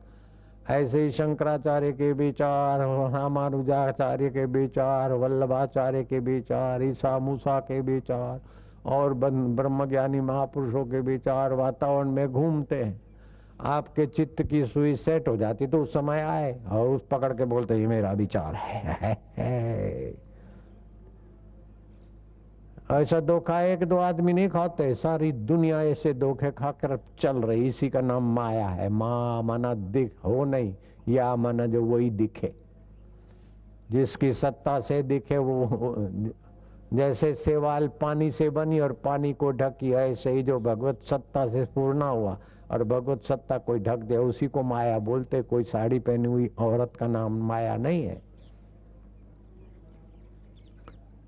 [0.70, 2.80] ऐसे ही शंकराचार्य के विचार,
[3.12, 8.40] रामानुजाचार्य के विचार, वल्लभाचार्य के विचार, ईसा मूसा के विचार,
[8.86, 13.00] और ब्रह्मज्ञानी महापुरुषों के विचार वातावरण में घूमते हैं।
[13.62, 17.44] आपके चित्त की सुई सेट हो जाती तो उस समय आए और उस पकड़ के
[17.44, 20.14] बोलते ये मेरा विचार है, है, है।
[22.90, 27.90] ऐसा धोखा एक दो आदमी नहीं खाते सारी दुनिया ऐसे धोखे खाकर चल रही इसी
[27.90, 30.74] का नाम माया है। माँ माना दिख हो नहीं
[31.08, 32.52] या माना जो वही दिखे।
[33.90, 35.68] जिसकी सत्ता से दिखे वो
[36.94, 41.64] जैसे सेवाल पानी से बनी और पानी को ढकी ऐसे ही जो भगवत सत्ता से
[41.64, 42.38] पूर्ण हुआ।
[42.72, 46.92] और भगवत सत्ता कोई ढक दे, उसी को माया बोलते, कोई साड़ी पहनी हुई औरत
[46.98, 48.22] का नाम माया नहीं है।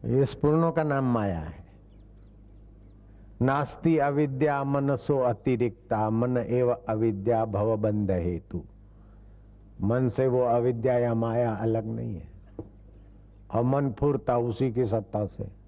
[0.04, 1.64] इस पूर्णों का नाम माया है।
[3.42, 8.62] नास्ति अविद्या मनसो अतिरिक्ता, मन एवं अविद्या भव बंध हेतु।
[9.83, 12.28] मन से वो अविद्या या माया अलग नहीं है।
[13.54, 15.63] और मन फूरता उसी की सत्ता से।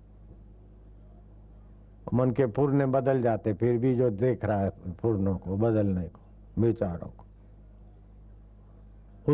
[2.14, 4.70] मन के पूर्णे बदल जाते, फिर भी जो देख रहा है
[5.02, 6.20] पूर्णों को, बदलने को,
[6.62, 7.24] विचारों को,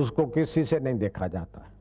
[0.00, 1.72] उसको किसी से नहीं देखा जाता। है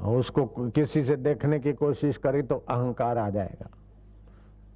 [0.00, 3.68] उसको किसी से देखने की कोशिश करी तो अहंकार आ जाएगा।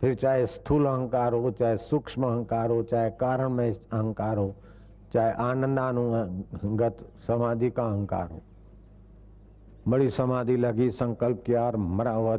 [0.00, 4.55] फिर चाहे स्थूल अहंकार हो, चाहे सूक्ष्म अहंकार हो, चाहे कारण में अहंकार हो,
[5.12, 6.96] चाहे आनंदानुगत
[7.26, 8.42] समाधि का अहंकार हो।
[9.89, 12.37] बड़ी समाधि लगी, संकल्प किया और मरा हुआ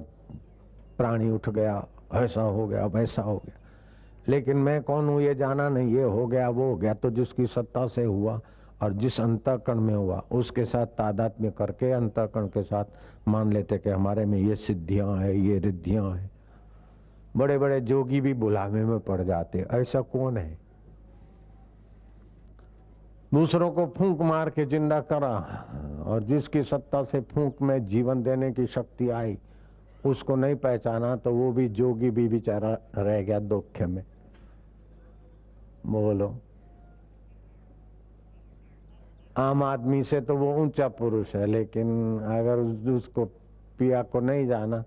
[0.97, 3.59] प्राणी उठ गया। ऐसा हो गया, वैसा हो गया।
[4.27, 5.21] लेकिन मैं कौन हूँ?
[5.21, 8.41] ये जाना नहीं। ये हो गया, वो हो गया। तो जिसकी सत्ता से हुआ
[8.81, 12.85] और जिस अंतकरण में हुआ, उसके साथ तादाद में करके अंतकरण के साथ
[13.27, 16.31] मान लेते कि हमारे में ये सिद्धियाँ हैं, ये रिद्धियाँ हैं।
[17.37, 20.64] बड़े बड़े जोगी भी बुलावे में पड़ जाते ऐसा कौन है?
[23.35, 25.29] दूसरों को फूंक मार के ज़िंदा करा
[26.05, 29.37] और जिसकी सत्ता से फूंक में जीवन देने की शक्ति आई,
[30.05, 34.03] उसको नहीं पहचाना तो वो भी जोगी भी बेचारा रह गया दुख में।
[35.87, 36.33] बोलो,
[39.37, 42.59] आम आदमी से तो वो ऊँचा पुरुष है, लेकिन अगर
[42.91, 43.25] उसको
[43.79, 44.83] पिया को नहीं जाना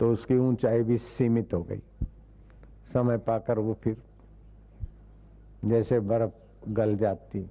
[0.00, 1.80] तो उसकी ऊंचाई भी सीमित हो गई।
[2.92, 3.96] समय पाकर वो फिर,
[5.64, 7.50] जैसे बर्फ़ गल जाती।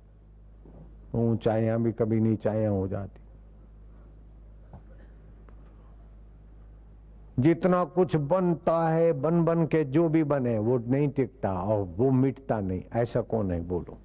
[1.16, 3.22] ऊंचाइयाँ भी कभी नीचाइयाँ हो जाती।
[7.40, 12.12] जितना कुछ बनता है, बन बन के जो भी बने, वो नहीं टिकता और वो
[12.12, 13.98] मिटता नहीं। ऐसा कौन है बोलो?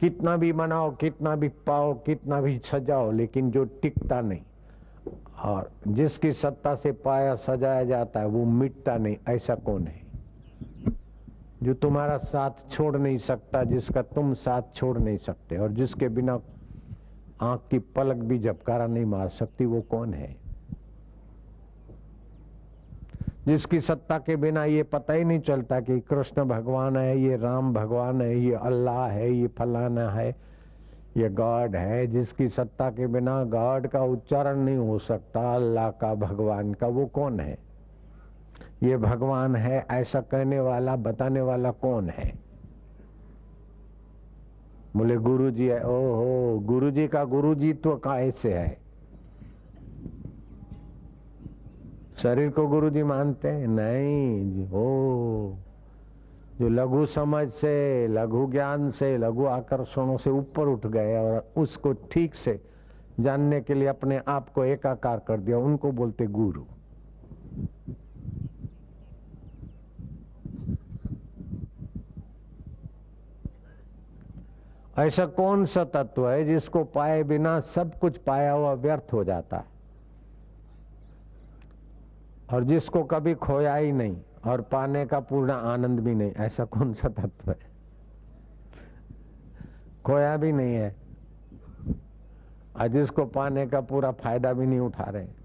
[0.00, 4.42] कितना भी बनाओ, कितना भी पाओ, कितना भी सजाओ, लेकिन जो टिकता नहीं।
[5.42, 10.09] और जिसकी सत्ता से पाया, सजाया जाता है, वो मिटता नहीं। ऐसा कौन है?
[11.62, 16.40] जो तुम्हारा साथ छोड़ नहीं सकता, जिसका तुम साथ छोड़ नहीं सकते और जिसके बिना
[17.40, 20.36] आँख की पलक भी झपकारा नहीं मार सकती, वो कौन है?
[23.46, 27.74] जिसकी सत्ता के बिना ये पता ही नहीं चलता कि कृष्ण भगवान है, ये राम
[27.74, 30.36] भगवान है, ये अल्लाह है, ये फलाना है,
[31.16, 36.14] ये गॉड है। जिसकी सत्ता के बिना गॉड का उच्चारण नहीं हो सकता, अल्लाह का,
[36.14, 37.69] भगवान का, वो कौन है?
[38.82, 42.32] ये भगवान है, ऐसा कहने वाला, बताने वाला कौन है?
[44.96, 48.78] बोले गुरु जी है। ओहो गुरु जी का गुरु जी तो का ऐसे है?
[52.16, 53.66] शरीर को गुरु जी मानते हैं?
[53.66, 55.54] नहीं ओ
[56.60, 61.92] जो लघु समझ से, लघु ज्ञान से, लघु आकर्षणों से ऊपर उठ गए और उसको
[61.92, 62.60] ठीक से
[63.20, 66.62] जानने के लिए अपने आप को एकाकार कर दिया, उनको बोलते गुरु।
[75.00, 79.56] ऐसा कौन सा तत्व है जिसको पाए बिना सब कुछ पाया हुआ व्यर्थ हो जाता
[79.56, 79.64] है?
[82.52, 86.92] और जिसको कभी खोया ही नहीं और पाने का पूर्ण आनंद भी नहीं, ऐसा कौन
[86.94, 87.58] सा तत्व है?
[90.04, 90.94] खोया भी नहीं है
[92.76, 95.39] और जिसको पाने का पूरा फ़ायदा भी नहीं उठा रहे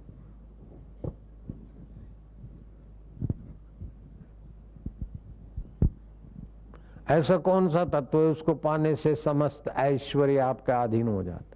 [7.10, 11.56] ऐसा कौन सा तत्व है उसको पाने से समस्त ऐश्वर्य आपका अधीन हो जाता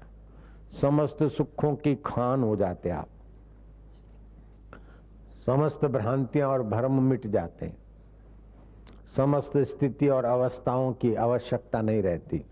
[0.82, 3.08] समस्त सुखों की खान हो जाते आप।
[5.46, 7.78] समस्त भ्रांतियाँ और भ्रम मिट जाते हैं।
[9.18, 12.46] समस्त स्थिति और अवस्थाओं की आवश्यकता नहीं रहती।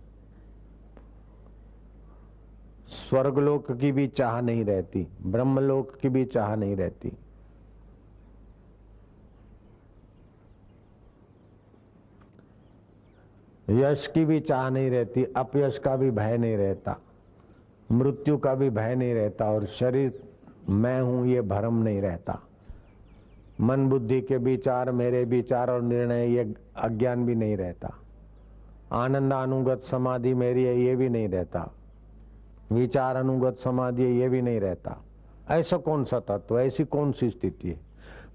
[2.89, 7.11] स्वर्गलोक की भी चाह नहीं रहती, ब्रह्मलोक की भी चाह नहीं रहती।
[13.69, 16.97] यश की भी चाह नहीं रहती, अपयश का भी भय नहीं रहता,
[17.91, 20.19] मृत्यु का भी भय नहीं रहता और शरीर,
[20.69, 22.39] मैं हूँ, ये भ्रम नहीं रहता।
[23.61, 27.93] मन बुद्धि के विचार, मेरे विचार और निर्णय, ये अज्ञान भी नहीं रहता।
[28.91, 31.71] आनंद अनुगत समाधि मेरी है, ये भी नहीं रहता।
[32.71, 35.03] विचार अनुगत समाधि है, ये भी नहीं रहता।
[35.49, 37.79] ऐसा कौन सा तत्व ऐसी कौन सी स्थिति है?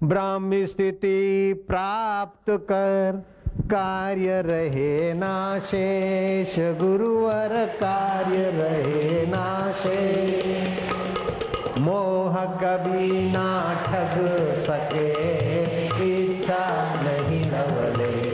[0.03, 3.23] ब्राह्मी स्थिति प्राप्त कर
[3.61, 17.03] कार्य रहे ना शेष, गुरुवर कार्य रहे ना शेष। मोह कभी ना ठग सके, इच्छा
[17.03, 18.33] नहीं लवले।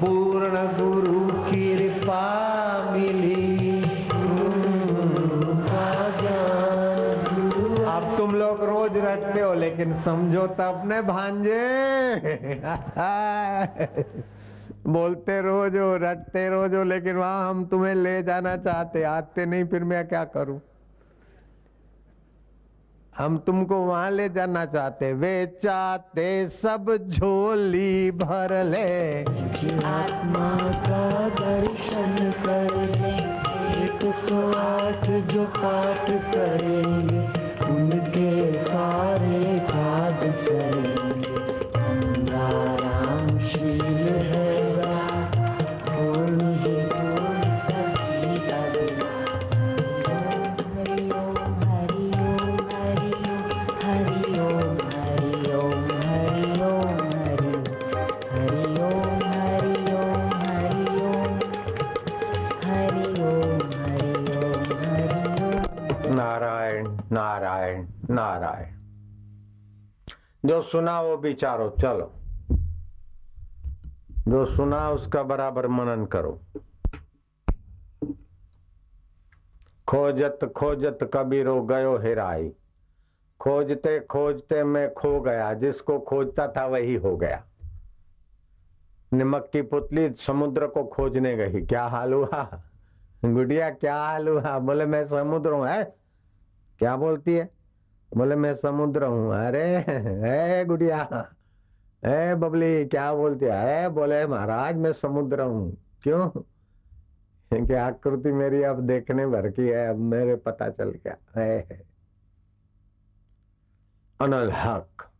[0.00, 2.49] पूर्ण गुरु कृपा
[9.80, 11.60] लेकिन समझो तो अपने भांजे।
[14.86, 19.64] बोलते रोज हो रटते रोज हो लेकिन वहाँ हम तुम्हें ले जाना चाहते। आते नहीं,
[19.64, 20.60] फिर मैं क्या करूँ?
[23.16, 26.28] हम तुमको वहाँ ले जाना चाहते। वे चाहते
[26.60, 29.22] सब झोली भर ले।
[29.86, 30.48] आत्मा
[30.86, 33.16] का दर्शन कर ले।
[33.80, 37.39] एक सौ आठ जो पाठ करेंगे।
[38.62, 40.99] सारे काज सरेंगे
[66.20, 68.74] नारायण नारायण नारायण।
[70.48, 72.12] जो सुना वो विचारो चलो।
[74.28, 76.40] जो सुना उसका बराबर मनन करो।
[79.88, 82.52] खोजत खोजत कबीरो गयो हेराई।
[83.40, 87.44] खोजते खोजते मैं खो गया, जिसको खोजता था वही हो गया।
[89.12, 92.62] निमक की पुतली समुद्र को खोजने गई। क्या हाल हुआ?
[93.24, 94.58] गुड़िया, क्या हाल हुआ?
[94.58, 95.99] बोले, मैं समुद्र हूँ, है?
[96.80, 97.50] क्या बोलती है?
[98.16, 101.28] बोले, मैं समुद्र हूँ। अरे है गुड़िया
[102.04, 103.88] है बबली, क्या बोलती है?
[103.88, 106.30] बोले, महाराज, मैं समुद्र हूँ। क्यों?
[107.66, 111.82] कि आकृति मेरी अब देखने भर की है, अब मेरे पता चल गया। है।
[114.20, 115.10] अनल हक,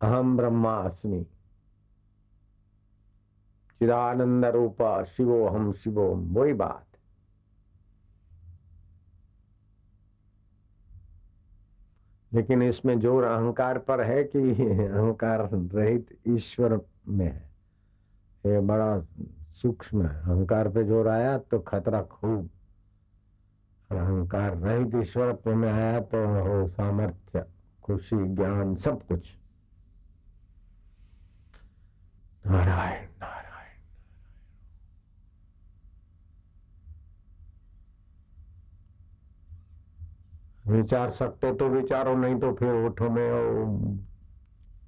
[0.00, 1.22] अहम ब्रह्मास्मि।
[3.78, 6.91] चिदानंद रूपा, शिवो हम शिवो वही बात।
[12.34, 14.38] लेकिन इसमें ज़ोर अहंकार पर है कि
[14.86, 17.50] अहंकार रहित ईश्वर में है।
[18.46, 19.00] ये बड़ा
[19.62, 22.50] सूक्ष्म है। अहंकार पे ज़ोर आया तो खतरा खूब।
[23.90, 27.44] और अहंकार रहित ईश्वर में आया तो हो सामर्थ्य,
[27.82, 29.26] खुशी, ज्ञान, सब कुछ।
[32.46, 33.11] नारायण।
[40.72, 43.66] विचार सकते तो विचारो नहीं तो फिर उठो में ओ,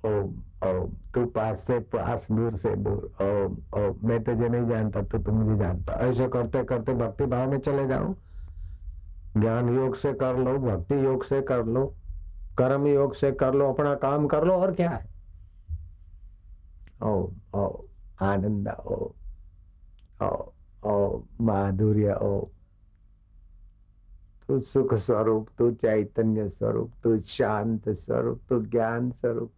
[0.08, 0.22] ओ,
[0.68, 3.46] ओ, तू पास से पास दूर से दूर ओ,
[3.80, 7.58] ओ, मैं तुझे नहीं जानता तो तू मुझे जानता। ऐसे करते करते भक्ति भाव में
[7.58, 8.14] चले जाओ।
[9.36, 11.86] ज्ञान योग से कर लो भक्ति योग से कर लो
[12.58, 15.14] कर्म योग से कर लो अपना काम कर लो और क्या है?
[17.02, 17.84] ओ ओ
[18.22, 19.10] आनंद ओ
[20.22, 20.52] ओ
[20.84, 22.46] ओ माधुर्य ओ
[24.48, 29.52] तू सुख स्वरूप तू चैतन्य स्वरूप तू शांत स्वरूप तू ज्ञान स्वरूप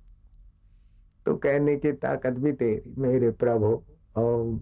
[1.27, 3.83] तो कहने की ताकत भी तेरी, मेरे प्रभु।
[4.19, 4.61] ओम।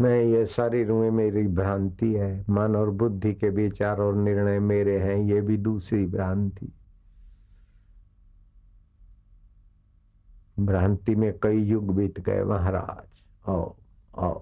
[0.00, 4.98] मैं ये शरीर हूँ मेरी भ्रांति है, मन और बुद्धि के विचार और निर्णय मेरे
[4.98, 6.75] हैं, ये भी दूसरी भ्रांति।
[10.60, 13.74] भ्रांति में कई युग बीत गए महाराज ओ
[14.18, 14.32] ओ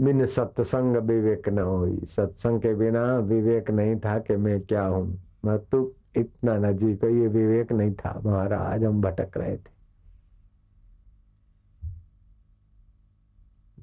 [0.00, 5.18] बिन सत्संग विवेक न हुई। सत्संग के बिना विवेक नहीं था कि मैं क्या हूँ।
[5.44, 5.80] मैं तू
[6.16, 9.76] इतना नजीक ये विवेक नहीं था। महाराज हम भटक रहे थे।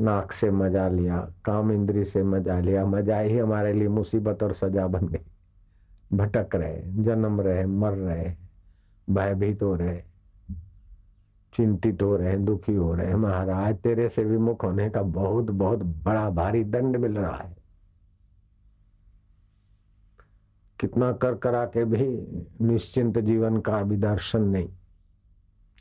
[0.02, 4.54] नाक से मज़ा लिया, काम इंद्री से मज़ा लिया। मज़ा ही हमारे लिए मुसीबत और
[4.54, 8.45] सजा बन गई। भटक रहे, जन्म रहे, मर रहे।
[9.10, 10.02] भयभीत हो रहे,
[11.54, 16.30] चिंतित हो रहे, दुखी हो रहे। महाराज, तेरे से विमुख होने का बहुत बहुत बड़ा
[16.30, 17.56] भारी दंड मिल रहा है।
[20.80, 22.08] कितना कर करा के भी
[22.62, 24.70] निश्चिंत जीवन का भी दर्शन नहीं।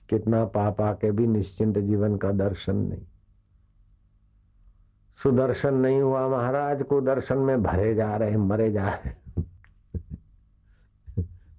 [0.09, 3.03] कितना पाप आके भी निश्चिंत जीवन का दर्शन नहीं।
[5.23, 9.24] सुदर्शन नहीं हुआ महाराज को दर्शन में भरे जा रहे, मरे जा रहे।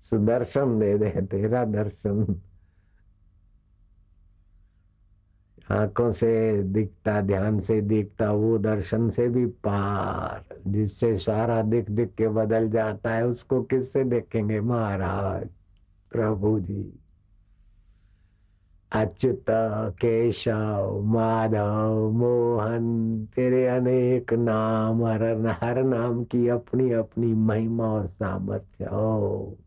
[0.09, 2.41] सुदर्शन दे दे, तेरा दर्शन।
[5.71, 12.09] आँखों से दिखता, ध्यान से दिखता, वो दर्शन से भी पार। जिससे सारा दिख दिख
[12.09, 14.59] के बदल जाता है, उसको किससे देखेंगे?
[14.59, 15.49] महाराज,
[16.11, 16.99] प्रभु जी।
[18.91, 19.45] अच्युत,
[19.91, 25.23] केशव, माधव, मोहन, तेरे अनेक नाम, हर
[25.61, 29.57] हर नाम की अपनी अपनी महिमा और सामर्थ्य। हो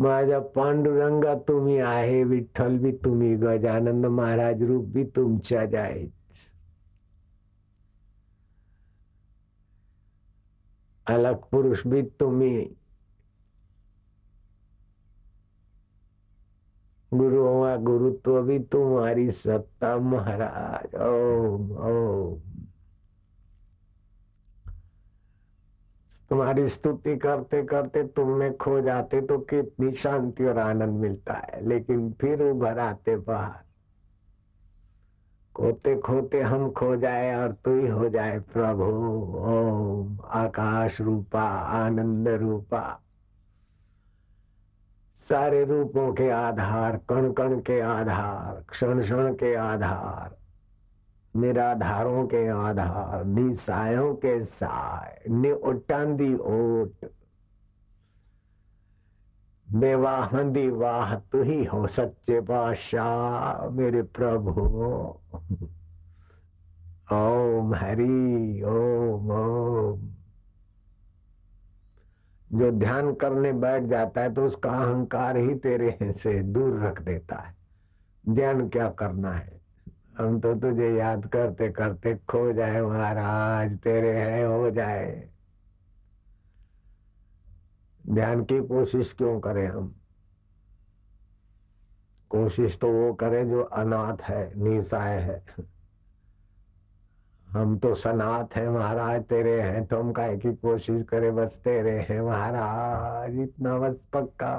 [0.00, 6.08] माझा पांडुरंगा तुम्ही आहे, विठ्ठल भी तुम्ही गजानंद महाराज रूप भी तुमच्याच आहेत.
[11.06, 12.64] अलग पुरुष भी तुम्ही.
[17.14, 20.94] गुरुओं गुरुत्व भी तुम्हारी सत्ता, महाराज.
[20.94, 22.55] ओम ओम.
[26.30, 31.66] तुम्हारी स्तुति करते करते तुम में खो जाते तो कितनी शांति और आनंद मिलता है,
[31.68, 33.64] लेकिन फिर उभर आते बाहर।
[35.54, 38.84] खोते खोते हम खो जाए और तू ही हो जाए प्रभु।
[39.46, 41.44] ओम आकाश रूपा,
[41.76, 42.82] आनंद रूपा।
[45.28, 50.36] सारे रूपों के आधार कण कण के आधार क्षण क्षण के आधार।
[51.36, 57.12] निराधारों के आधार, निसायों के साय नि उटांदी ओट।
[59.72, 64.60] बेवाहंदी वाह, तू ही हो सच्चे बादशाह मेरे प्रभु।
[67.12, 70.08] ओम हरि, ओम ओम।
[72.52, 77.36] जो ध्यान करने बैठ जाता है तो उसका अहंकार ही तेरे से दूर रख देता
[77.36, 77.56] है।
[78.28, 79.55] ध्यान क्या करना है?
[80.18, 85.28] हम तो तुझे याद करते करते खो जाए महाराज, तेरे हैं, हो जाए।
[88.10, 89.94] ध्यान की कोशिश क्यों करें हम?
[92.30, 95.44] कोशिश तो वो करे जो अनाथ है निशाय है।
[97.48, 101.30] हम तो सनाथ है महाराज, तेरे हैं तो हम काय की कोशिश करे?
[101.30, 104.56] बस तेरे हैं महाराज, इतना बस पक्का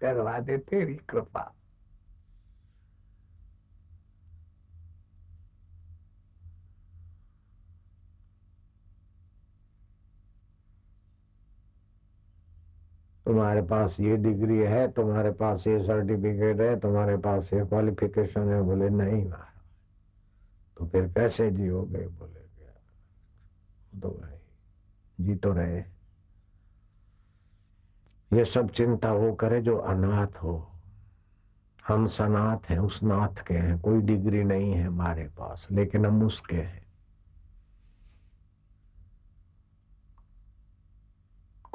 [0.00, 1.54] करवा दे तेरी कृपा।
[13.26, 18.62] तुम्हारे पास ये डिग्री है, तुम्हारे पास ये सर्टिफिकेट है, तुम्हारे पास ये क्वालिफिकेशन है,
[18.62, 19.62] बोले, नहीं महाराज।
[20.78, 22.06] तो फिर कैसे जियोगे?
[22.08, 22.72] बोले, क्या?
[24.00, 24.38] तो भाई,
[25.20, 25.84] जी तो रहे।
[28.32, 30.68] ये सब चिंता वो करे जो अनाथ हो।
[31.88, 36.26] हम सनाथ हैं, उस नाथ के हैं, कोई डिग्री नहीं है हमारे पास, लेकिन हम
[36.26, 36.81] उसके हैं।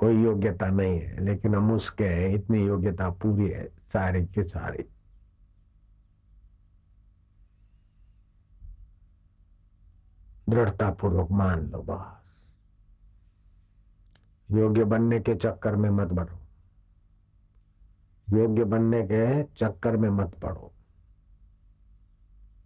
[0.07, 4.85] कोई योग्यता नहीं है, लेकिन हम उसके हैं, इतनी योग्यता पूरी है, सारी की सारी।
[10.49, 12.23] दृढ़ता पूर्वक मान लो बस।
[14.51, 16.39] योग्य बनने के चक्कर में मत बढ़ो।
[18.37, 20.71] योग्य बनने के चक्कर में मत पड़ो।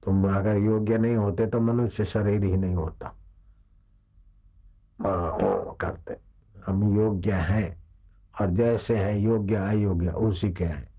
[0.03, 3.15] तुम अगर योग्य नहीं होते तो मनुष्य शरीर ही नहीं होता।
[5.79, 6.30] करते।
[6.67, 7.83] हम योग्य हैं
[8.41, 10.91] और जैसे हैं योग्य अयोग्य, उसी के हैं।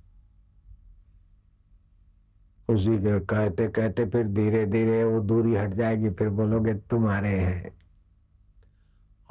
[2.68, 7.82] उसी के कहते कहते फिर धीरे धीरे वो दूरी हट जाएगी, फिर बोलोगे तुम्हारे हैं।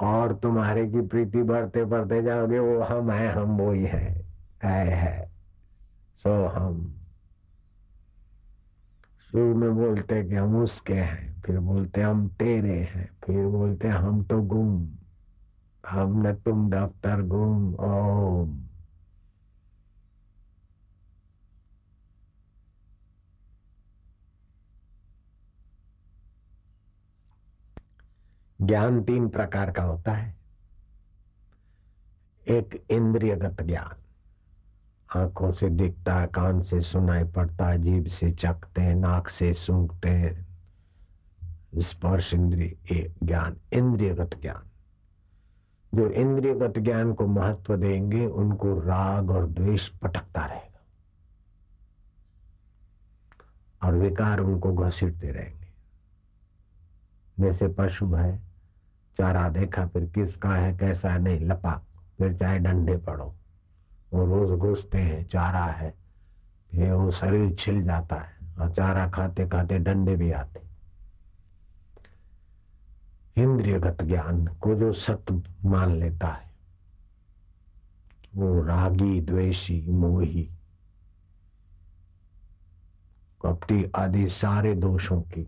[0.00, 4.22] और तुम्हारे की प्रीति बढ़ते बढ़ते जाओगे, वो हम है, हम वो ही है
[4.64, 5.32] है है।
[6.16, 6.94] सो हम।
[9.30, 14.24] शुरू में बोलते कि हम उसके हैं, फिर बोलते हम तेरे हैं, फिर बोलते हम
[14.24, 14.88] तो गुम।
[15.88, 18.64] हम न तुम दफ्तर गुम ओम
[28.62, 30.36] ज्ञान तीन प्रकार का होता है।
[32.48, 34.02] एक इंद्रियगत ज्ञान।
[35.20, 39.54] आँखों से दिखता है, कान से सुनाई पड़ता है, जीभ से चखते हैं, नाक से
[39.54, 40.46] सूंघते हैं।
[41.78, 44.71] स्पर्श इंद्रिय ज्ञान, इंद्रियगत ज्ञान।
[45.94, 50.82] जो इंद्रियगत ज्ञान को महत्व देंगे, उनको राग और द्वेष पटकता रहेगा।
[53.86, 55.62] और विकार उनको घसीटते रहेंगे।
[57.40, 58.38] जैसे पशु है,
[59.18, 61.82] चारा देखा, फिर किसका है, कैसा है, नहीं, लपा,
[62.18, 63.34] फिर चाहे डंडे पड़ो।
[64.12, 65.94] वो रोज घुसते हैं, चारा है,
[66.70, 70.71] फिर वो शरीर छिल जाता है, और चारा खाते खाते डंडे भी आते
[73.36, 76.50] इंद्रियगत ज्ञान को जो सत्य मान लेता है,
[78.36, 80.48] वो रागी, द्वेषी, मोही,
[83.42, 85.46] कपटी आदि सारे दोषों की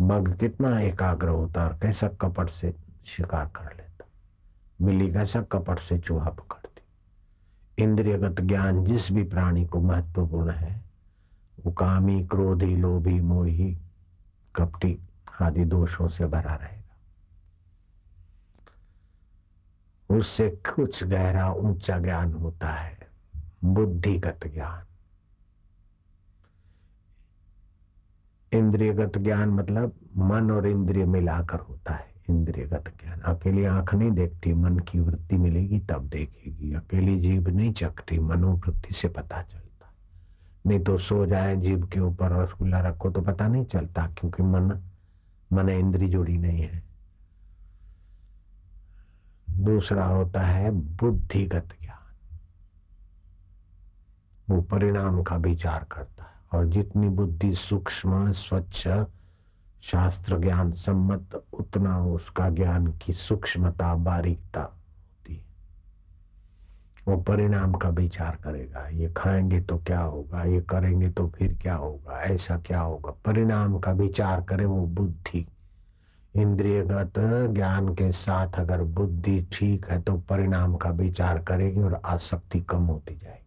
[0.00, 2.74] मग कितना एकाग्र होता और कैसा कपट से
[3.06, 4.06] शिकार कर लेता
[4.80, 10.84] मिली कैसा कपट से चूहा पकड़ती इंद्रियगत ज्ञान जिस भी प्राणी को महत्वपूर्ण है,
[11.64, 13.76] वो कामी, क्रोधी, लोभी, मोही
[14.56, 14.98] कपटी
[15.42, 16.84] आदि दोषों से भरा रहेगा।
[20.18, 22.98] उससे कुछ गहरा ऊँचा ज्ञान होता है,
[23.64, 24.84] बुद्धिगत ज्ञान।
[28.58, 34.52] इंद्रियगत ज्ञान मतलब मन और इंद्रिय मिलाकर होता है, इंद्रियगत ज्ञान। अकेली आँख नहीं देखती,
[34.52, 39.63] मन की वृत्ति मिलेगी तब देखेगी। अकेली जीव नहीं चखती, मनोवृत्ति से पता चलता
[40.66, 44.80] नहीं तो सो जाए जीभ के ऊपर रसगुल्ला रखो तो पता नहीं चलता, क्योंकि मन
[45.52, 46.82] मन इंद्री जुड़ी नहीं है।
[49.50, 52.16] दूसरा होता है बुद्धिगत ज्ञान।
[54.48, 58.88] वो परिणाम का विचार करता है और जितनी बुद्धि सूक्ष्म, स्वच्छ,
[59.82, 64.70] शास्त्र ज्ञान सम्मत, उतना उसका ज्ञान की सूक्ष्मता, बारीकता
[67.06, 70.44] वो परिणाम का विचार करेगा। ये खाएँगे तो क्या होगा?
[70.44, 72.20] ये करेंगे तो फिर क्या होगा?
[72.22, 73.10] ऐसा क्या होगा?
[73.24, 75.46] परिणाम का विचार करे वो बुद्धि।
[76.34, 77.18] इंद्रियगत
[77.54, 82.84] ज्ञान के साथ अगर बुद्धि ठीक है तो परिणाम का विचार करेगी और आसक्ति कम
[82.84, 83.40] होती जाएगी।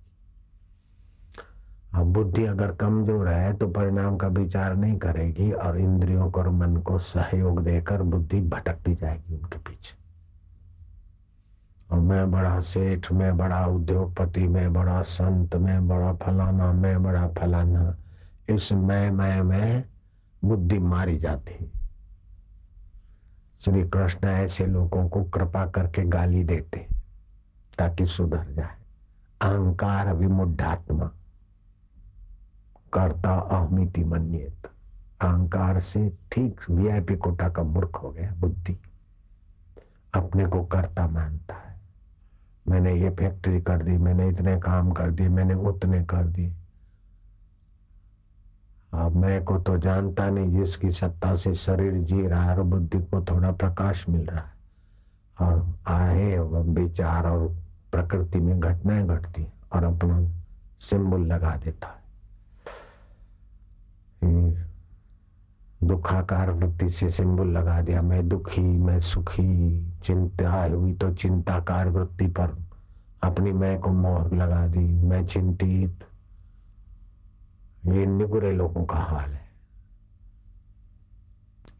[1.93, 6.49] अब बुद्धि अगर कमज़ोर है तो परिणाम का विचार नहीं करेगी और इंद्रियों को और
[6.49, 9.95] मन को सहयोग देकर बुद्धि भटकती जाएगी उनके पीछे।
[11.91, 17.27] और मैं बड़ा सेठ, मैं बड़ा उद्योगपति, मैं बड़ा संत, मैं बड़ा फलाना, मैं बड़ा
[17.27, 17.97] फलाना।
[18.49, 19.83] इस मैं मैं मैं
[20.45, 21.71] बुद्धि मारी जाती।
[23.65, 26.87] श्री कृष्ण ऐसे लोगों को कृपा करके गाली देते
[27.77, 28.77] ताकि सुधर जाए।
[29.41, 31.11] अहंकार विमुढ़ात्मा
[32.93, 34.65] करता अहमिति मन्यत।
[35.21, 38.77] अहंकार से ठीक वीआईपी कोटा का मूर्ख हो गया बुद्धि।
[40.13, 41.56] अपने को करता मानता।
[42.69, 46.53] मैंने ये फैक्ट्री कर दी, मैंने इतने काम कर दिए, मैंने उतने कर दिए।
[48.93, 52.99] अब मैं को तो जानता नहीं जिसकी सत्ता से शरीर जी रहा है और बुद्धि
[52.99, 54.55] को थोड़ा प्रकाश मिल रहा है।
[55.41, 56.39] और आहे
[56.73, 57.47] विचार और
[57.91, 60.21] प्रकृति में घटनाएँ घटती और अपना
[60.79, 62.06] सिंबल लगा देता है।
[65.83, 72.27] दुखाकार वृत्ति से सिंबल लगा दिया। मैं दुखी, मैं सुखी चिंता हुई तो चिंताकार वृत्ति
[72.27, 72.57] पर
[73.23, 76.05] अपनी मैं को मोहर लगा दी। मैं चिंतित।
[77.85, 79.47] ये निगुरे लोगों का हाल है।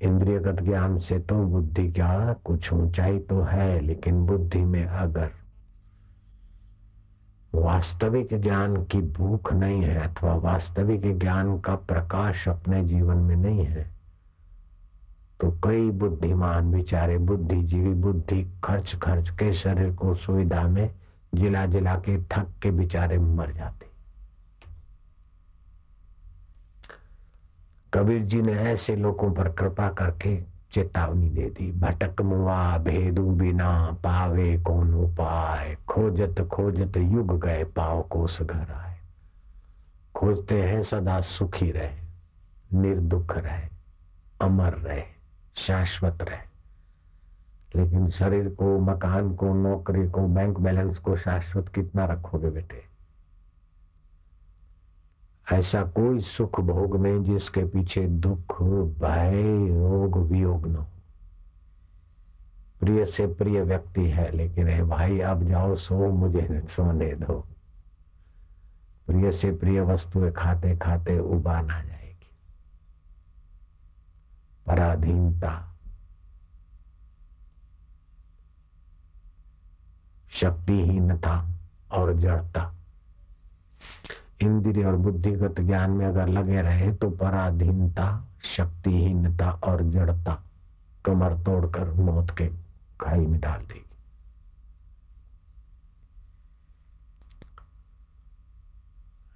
[0.01, 5.31] इंद्रियगत ज्ञान से तो बुद्धि क्या कुछ ऊंचाई तो है, लेकिन बुद्धि में अगर
[7.57, 13.65] वास्तविक ज्ञान की भूख नहीं है अथवा वास्तविक ज्ञान का प्रकाश अपने जीवन में नहीं
[13.65, 13.89] है।
[15.41, 20.91] तो कई बुद्धिमान बेचारे, बुद्धिजीवी, बुद्धि खर्च खर्च के शरीर को सुविधा में
[21.35, 23.87] जिला जिला के थक के बेचारे मर जाते।
[27.93, 33.91] कबीर जी ने ऐसे लोगों पर कृपा करके चेतावनी दे दी। भटक मुआ, भेदु बिना,
[34.03, 38.97] पावे कौन उपाय। खोजत खोजत युग गए, पाव कोस घर आए।
[40.15, 41.97] खोजते हैं सदा सुखी रहे,
[42.73, 43.69] निर्दुख रहे,
[44.41, 45.03] अमर रहे,
[45.55, 46.47] शाश्वत रहे।
[47.79, 52.96] लेकिन शरीर को, मकान को, नौकरी को बैंक बैलेंस को शाश्वत कितना रखोगे बेटे?
[55.51, 58.61] ऐसा कोई सुख भोग में जिसके पीछे दुख,
[58.99, 60.85] भय, रोग वियोग न
[62.79, 67.47] प्रिय से प्रिय व्यक्ति है, लेकिन है भाई, अब जाओ, सो मुझे, सोने दो।
[69.07, 72.31] प्रिय से प्रिय वस्तुएँ खाते खाते उबान आ जाएगी।
[74.67, 75.75] पराधीनता।
[80.29, 81.49] शक्तिहीनता
[81.91, 82.73] और जड़ता।
[84.41, 90.43] इंद्रिय और बुद्धिगत ज्ञान में अगर लगे रहे तो पराधीनता, शक्तिहीनता और जड़ता
[91.05, 92.47] कमर तोड़कर मौत के
[93.01, 93.83] खाई में डाल देगी।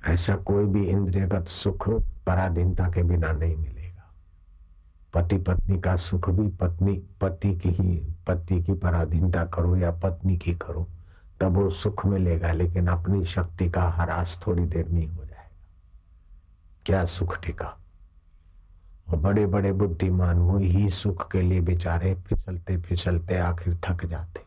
[0.07, 1.89] ऐसा कोई भी इंद्रियगत सुख
[2.25, 4.13] पराधीनता के बिना नहीं मिलेगा।
[5.13, 10.37] पति पत्नी का सुख भी पत्नी, पति की ही, पति की पराधीनता करो या पत्नी
[10.37, 10.87] की करो।
[11.41, 15.49] तब वो सुख मिलेगा, लेकिन अपनी शक्ति का हरास थोड़ी देर में हो जाएगा।
[16.85, 17.77] क्या सुख टिका?
[19.09, 24.41] और बड़े बड़े बुद्धिमान, वो ही सुख के लिए बेचारे फिसलते फिसलते आखिर थक जाते।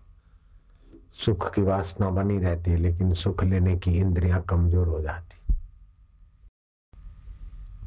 [1.24, 5.55] सुख की वासना बनी रहती है, लेकिन सुख लेने की इंद्रियाँ कमज़ोर हो जाती।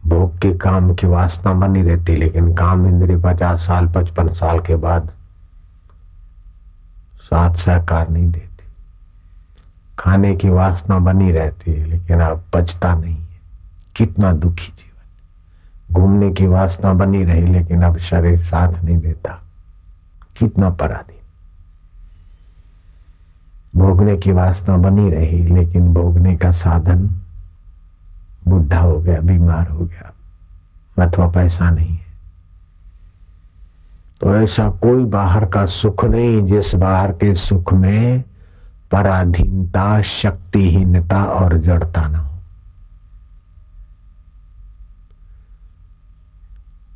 [0.09, 4.75] भोग के काम की वासना बनी रहती, लेकिन काम इंद्रिय पचास साल, पचपन साल के
[4.75, 5.11] बाद
[7.19, 8.56] साथ सहकार नहीं देती।
[9.99, 13.27] खाने की वासना बनी रहती है, लेकिन अब पचता नहीं है।
[13.95, 14.97] कितना दुखी जीवन।
[15.93, 19.41] घूमने की वासना बनी रही, लेकिन अब शरीर साथ नहीं देता।
[20.39, 21.17] कितना पराधीन।
[23.79, 27.09] भोगने की वासना बनी रही, लेकिन भोगने का साधन
[28.47, 30.13] बुढ़ा हो गया, बीमार हो गया,
[31.05, 32.07] अथवा पैसा नहीं है।
[34.21, 38.23] तो ऐसा कोई बाहर का सुख नहीं, जिस बाहर के सुख में
[38.92, 42.30] पराधीनता शक्तिहीनता और जड़ता ना हो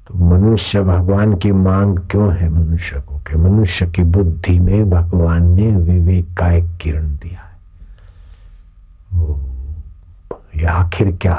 [0.07, 5.51] तो मनुष्य भगवान की मांग क्यों है मनुष्य को कि मनुष्य की बुद्धि में भगवान
[5.51, 7.55] ने विवेक का एक किरण दिया है
[10.57, 11.39] ये आखिर क्या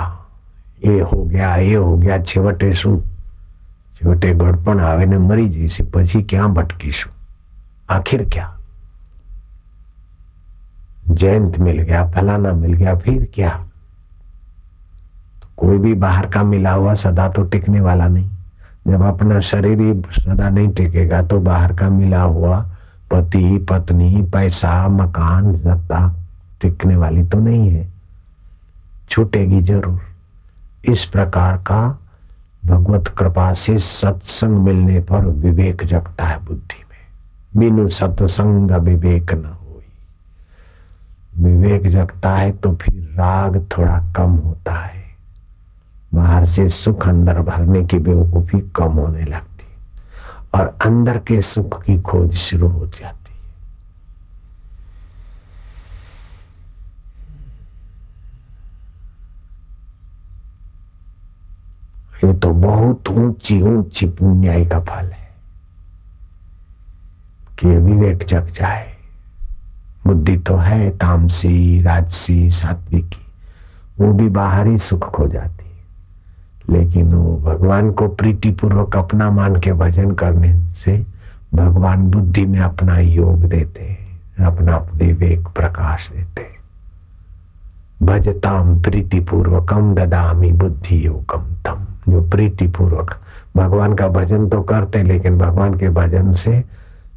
[0.86, 2.98] ये हो गया ये हो गया छेवटे શું
[4.02, 7.14] છેવટે ગળપણ આવે ને મરી જઈશ પછી ક્યાં ભટકીશું
[7.90, 8.54] આખિર ક્યાં
[11.15, 13.51] जयंत मिल गया, फलाना मिल गया, फिर क्या?
[15.43, 18.29] तो कोई भी बाहर का मिला हुआ सदा तो टिकने वाला नहीं।
[18.89, 22.61] जब अपना शरीर ही सदा नहीं टिकेगा तो बाहर का मिला हुआ
[23.11, 26.17] पति, पत्नी, पैसा, मकान, सत्ता
[26.61, 27.87] टिकने वाली तो नहीं है।
[29.11, 30.01] छूटेगी ज़रूर।
[30.85, 31.99] इस प्रकार का
[32.67, 37.01] भगवत कृपा से सत्संग मिलने पर विवेक जगता है बुद्धि में।
[37.57, 39.57] बिनु सत्संग विवेक न
[41.33, 45.05] विवेक जगता है तो फिर राग थोड़ा कम होता है।
[46.15, 49.67] बाहर से सुख अंदर भरने की बेवकूफ़ी कम होने लगती
[50.55, 53.21] और अंदर के सुख की खोज शुरू हो जाती
[62.25, 65.31] ये तो बहुत ऊँची ऊँची पुण्याई का फल है
[67.59, 68.92] कि विवेक जग जाए।
[70.07, 73.27] बुद्धि तो है, तामसी, राजसी, सात्विकी,
[74.01, 75.63] वो भी बाहरी सुख खो जाती
[76.71, 81.07] लेकिन वो भगवान को प्रीति पूर्वक अपना मान के भजन करने से
[81.55, 83.97] भगवान बुद्धि में अपना योग देते
[84.45, 86.47] अपना विवेक प्रकाश देते
[88.03, 93.21] भजताम प्रीति पूर्वकम ददामी बुद्धि योगम तम। जो प्रीति पूर्वक
[93.57, 96.65] भगवान का भजन तो करते लेकिन भगवान के भजन से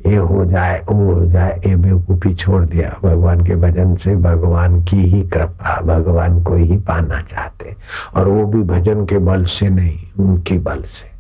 [0.06, 4.84] ये हो जाए वो हो जाए ये बेवकूफ़ी छोड़ दिया। भगवान के भजन से भगवान
[4.84, 7.76] की ही कृपा, भगवान को ही पाना चाहते।
[8.16, 11.16] और वो भी भजन के बल से नहीं, उनकी बल से।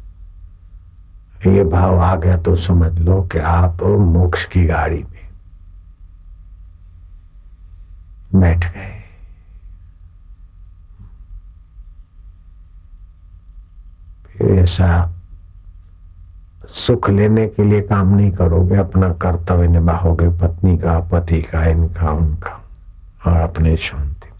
[1.51, 5.29] ये भाव आ गया तो समझ लो कि आप मोक्ष की गाड़ी में
[8.41, 8.91] बैठ गए।
[14.61, 15.14] ऐसा
[16.69, 22.11] सुख लेने के लिए काम नहीं करोगे, अपना कर्तव्य निभाओगे, पत्नी का, पति का, इनका,
[22.11, 22.61] उनका,
[23.27, 24.35] और अपने शांति में।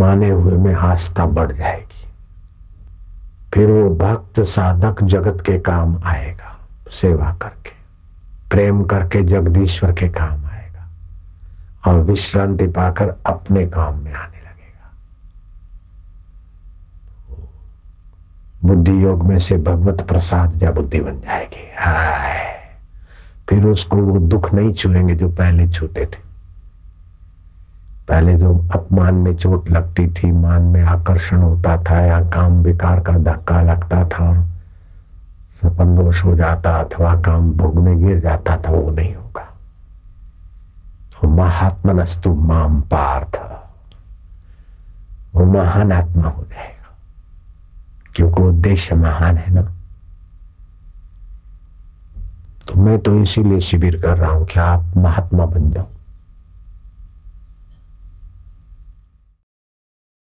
[0.00, 2.08] माने हुए में आस्था बढ़ जाएगी।
[3.54, 6.58] फिर वो भक्त साधक जगत के काम आएगा,
[6.90, 7.70] सेवा करके,
[8.50, 10.88] प्रेम करके जगदीश्वर के काम आएगा,
[11.86, 14.37] और विश्रांति पाकर अपने काम में आने
[18.64, 22.48] बुद्धि योग में से भगवत प्रसाद या बुद्धि बन जाएगी। हाय।
[23.48, 26.28] फिर उसको वो दुख नहीं छुएँगे जो पहले छूते थे।
[28.08, 33.00] पहले जो अपमान में चोट लगती थी, मान में आकर्षण होता था या काम विकार
[33.00, 34.36] का धक्का लगता था और
[35.62, 39.54] सपन दोष हो जाता अथवा काम भोग में गिर जाता था, वो नहीं होगा।
[41.12, 43.40] तो महात्मनस्तु माम पार्थ।
[45.34, 46.77] वो महान आत्मा हो जाएगा।
[48.18, 49.62] क्योंकि उद्देश्य महान है ना।
[52.68, 55.86] तो मैं तो इसीलिए शिविर कर रहा हूँ कि आप महात्मा बन जाओ।